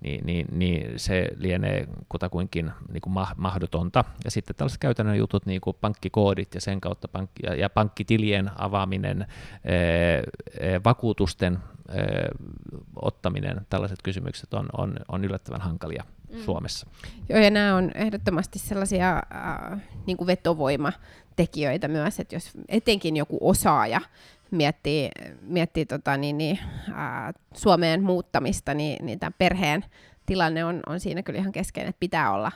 [0.00, 4.04] niin, niin, niin se lienee kutakuinkin niin kuin mahdotonta.
[4.24, 8.50] Ja sitten tällaiset käytännön jutut, niin kuin pankkikoodit ja sen kautta pankki, ja, ja pankkitilien
[8.56, 11.96] avaaminen, ää, vakuutusten ää,
[12.96, 16.04] ottaminen, tällaiset kysymykset on, on, on yllättävän hankalia
[16.36, 16.42] mm.
[16.42, 16.86] Suomessa.
[17.28, 23.38] Joo, ja nämä on ehdottomasti sellaisia äh, niin kuin vetovoimatekijöitä myös, että jos etenkin joku
[23.40, 24.00] osaaja
[24.50, 25.10] miettii,
[25.40, 26.58] miettii tota, niin, niin,
[26.94, 29.84] ää, Suomeen muuttamista, niin, niin tämän perheen
[30.26, 32.52] tilanne on, on siinä kyllä ihan keskeinen, että pitää olla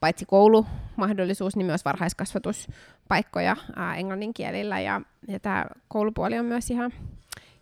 [0.00, 4.80] paitsi koulumahdollisuus, niin myös varhaiskasvatuspaikkoja ää, englannin kielillä.
[4.80, 6.92] Ja, ja tämä koulupuoli on myös ihan,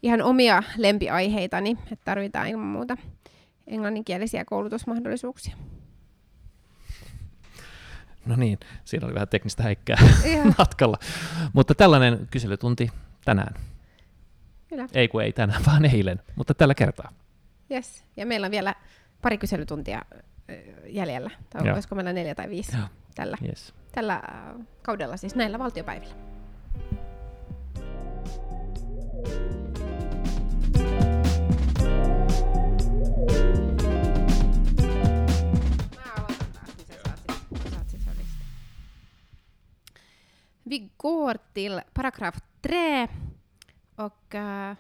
[0.03, 2.97] ihan omia lempiaiheitani, että tarvitaan ilman muuta
[3.73, 5.57] englanninkielisiä koulutusmahdollisuuksia.
[8.27, 9.97] No niin, siinä oli vähän teknistä häikkää
[10.59, 10.99] matkalla.
[11.53, 12.91] Mutta tällainen kyselytunti
[13.25, 13.55] tänään.
[14.69, 14.87] Kyllä.
[14.95, 17.13] Ei kun ei tänään, vaan eilen, mutta tällä kertaa.
[17.71, 18.05] Yes.
[18.17, 18.75] Ja meillä on vielä
[19.23, 20.03] pari kyselytuntia
[20.87, 21.31] jäljellä.
[21.51, 21.75] Tai Joo.
[21.75, 22.87] olisiko meillä neljä tai viisi Joo.
[23.15, 23.75] tällä, yes.
[23.93, 24.23] tällä
[24.83, 26.15] kaudella, siis näillä valtiopäivillä.
[40.63, 43.09] Vi går till paragraf 3
[43.97, 44.73] och uh,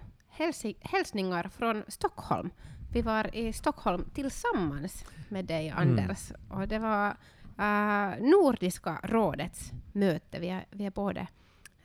[0.80, 2.50] hälsningar från Stockholm.
[2.92, 5.78] Vi var i Stockholm tillsammans med dig, mm.
[5.78, 6.60] Anders, mm.
[6.60, 7.08] och det var
[7.58, 10.38] uh, Nordiska rådets möte.
[10.40, 11.26] Vi är, vi är båda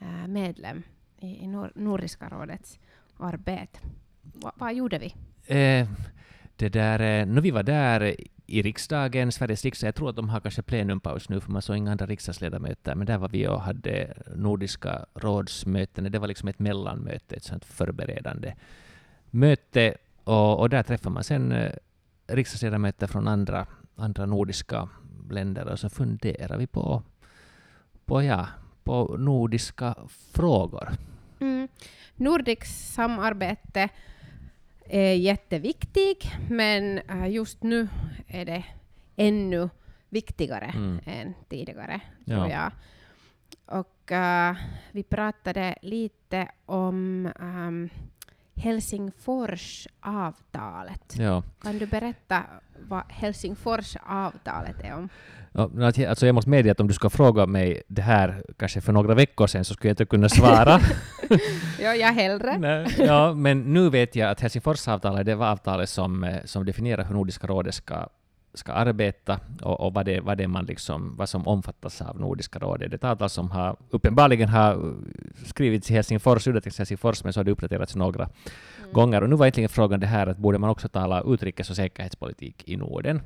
[0.02, 0.84] uh, medlem
[1.20, 2.80] i, i Nor Nordiska rådets
[3.18, 3.80] arbete.
[4.22, 5.16] Va, vad gjorde vi?
[5.45, 5.88] Eh,
[6.56, 8.16] det där, no, vi var där
[8.48, 11.78] i riksdagen, Sveriges riksdag, jag tror att de har kanske plenumpaus nu, för man såg
[11.78, 16.12] inga andra riksdagsledamöter, men där var vi och hade Nordiska rådsmöten.
[16.12, 18.54] Det var liksom ett mellanmöte, ett sånt förberedande
[19.30, 21.72] möte, och, och där träffar man sen eh,
[22.28, 24.89] riksdagsledamöter från andra, andra nordiska
[25.30, 27.04] länder, och så funderar vi på,
[28.06, 28.48] på, ja,
[28.84, 29.95] på nordiska
[30.34, 30.89] frågor.
[31.39, 31.68] Mm.
[32.16, 33.89] Nordiskt samarbete
[34.90, 37.88] är jätteviktig, men äh, just nu
[38.28, 38.64] är det
[39.16, 39.70] ännu
[40.10, 41.00] viktigare mm.
[41.06, 42.52] än tidigare, tror ja.
[42.52, 42.72] jag.
[43.66, 44.54] Och uh,
[44.92, 47.90] vi pratade lite om um,
[48.56, 51.16] Helsingforsavtalet.
[51.18, 51.44] Ja.
[51.62, 52.44] Kan du berätta
[52.80, 55.10] vad Helsingforsavtalet är om?
[55.58, 59.14] Alltså jag måste medge att om du ska fråga mig det här kanske för några
[59.14, 60.80] veckor sedan så skulle jag inte kunna svara.
[61.80, 62.58] ja, jag hellre.
[62.60, 67.05] Nej, ja, men nu vet jag att Helsingforsavtalet det var avtalet som, eh, som definierar
[67.05, 68.08] hur Nordiska rådet ska,
[68.53, 72.60] ska arbeta och, och vad, det, vad, det man liksom, vad som omfattas av Nordiska
[72.60, 72.91] rådet.
[72.91, 74.93] Det är ett avtal som har, uppenbarligen har
[75.45, 78.93] skrivits i Helsingfors, undertecknats i Helsingfors, men så har det uppdaterats några mm.
[78.93, 79.24] gånger.
[79.24, 82.64] Och nu var egentligen frågan det här att borde man också tala utrikes och säkerhetspolitik
[82.66, 83.22] i Norden?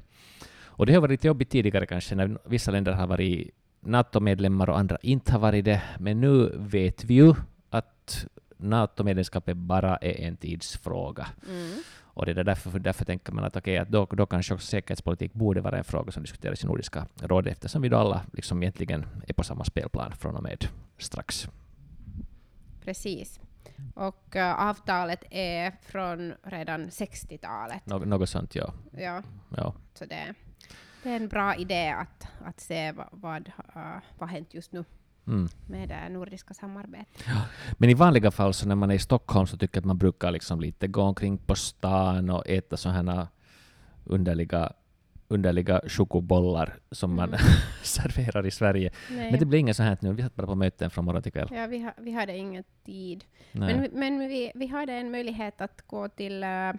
[0.71, 3.49] Och det har varit jobbigt tidigare kanske när vissa länder har varit
[3.79, 7.33] NATO-medlemmar och andra inte har varit det, men nu vet vi ju
[7.69, 8.25] att
[8.57, 11.27] NATO-medlemskapet bara är en tidsfråga.
[11.47, 11.79] Mm.
[12.13, 15.33] Och det är därför, därför tänker man att, okay, att då, då kanske också säkerhetspolitik
[15.33, 19.05] borde vara en fråga som diskuteras i Nordiska rådet, eftersom vi då alla liksom egentligen
[19.27, 20.67] är på samma spelplan från och med
[20.97, 21.47] strax.
[22.83, 23.39] Precis.
[23.95, 27.85] Och uh, avtalet är från redan 60-talet.
[27.85, 28.73] Nå något sånt, ja.
[28.91, 29.23] Ja.
[29.57, 29.73] ja.
[29.93, 30.35] Så det,
[31.03, 34.85] det är en bra idé att, att se vad, vad, uh, vad hänt just nu.
[35.27, 35.49] Mm.
[35.67, 37.23] med det nordiska samarbetet.
[37.27, 37.41] Ja.
[37.77, 39.97] Men i vanliga fall så när man är i Stockholm så tycker jag att man
[39.97, 43.27] brukar liksom lite gå omkring på stan och äta sådana
[44.05, 44.73] underliga
[45.27, 47.39] underliga chokobollar som man mm.
[47.83, 48.91] serverar i Sverige.
[49.09, 49.31] Nej.
[49.31, 50.13] Men det blir inget så här nu.
[50.13, 51.49] Vi satt bara på möten från morgon till kväll.
[51.51, 53.23] Ja, vi, ha, vi hade ingen tid.
[53.51, 53.75] Nej.
[53.75, 56.73] Men, men vi, vi hade en möjlighet att gå till uh,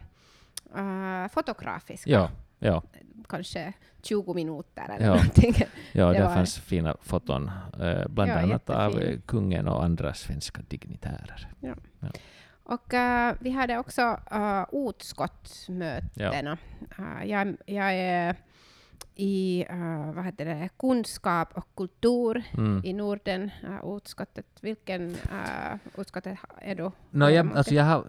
[0.76, 2.30] uh, fotografiska ja
[2.62, 2.82] Ja.
[3.28, 3.72] Kanske
[4.03, 5.14] 20 minuter eller ja.
[5.14, 5.55] någonting.
[5.92, 6.34] Ja, det där var...
[6.34, 7.50] fanns fina foton,
[7.80, 11.48] eh, bland ja, annat av eh, kungen och andra svenska dignitärer.
[11.61, 11.74] Ja.
[12.00, 12.09] ja.
[12.64, 16.59] Och uh, vi hade också uh, utskottsmötena.
[16.98, 18.36] Uh, jag, jag är
[19.14, 22.80] i uh, vad heter det, kunskap och kultur mm.
[22.84, 24.46] i Norden, uh, utskottet.
[24.60, 26.90] Vilken uh, utskottet är du?
[27.10, 28.04] No, jag, alltså jag, har,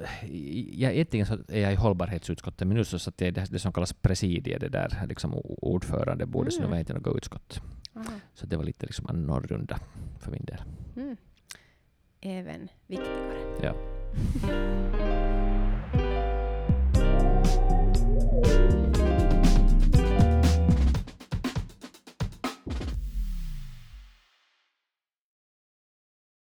[0.71, 3.59] jag, egentligen så är jag i hållbarhetsutskottet, men nu så satt jag i det, det
[3.59, 6.65] som kallas presidiet, det där liksom ordförandebordet, mm.
[6.65, 7.61] så var inte något utskott.
[7.95, 8.19] Aha.
[8.33, 9.79] Så det var lite liksom annorlunda
[10.19, 10.61] för min del.
[10.95, 11.17] Mm.
[12.21, 13.33] Även viktigare.
[13.61, 13.73] Ja.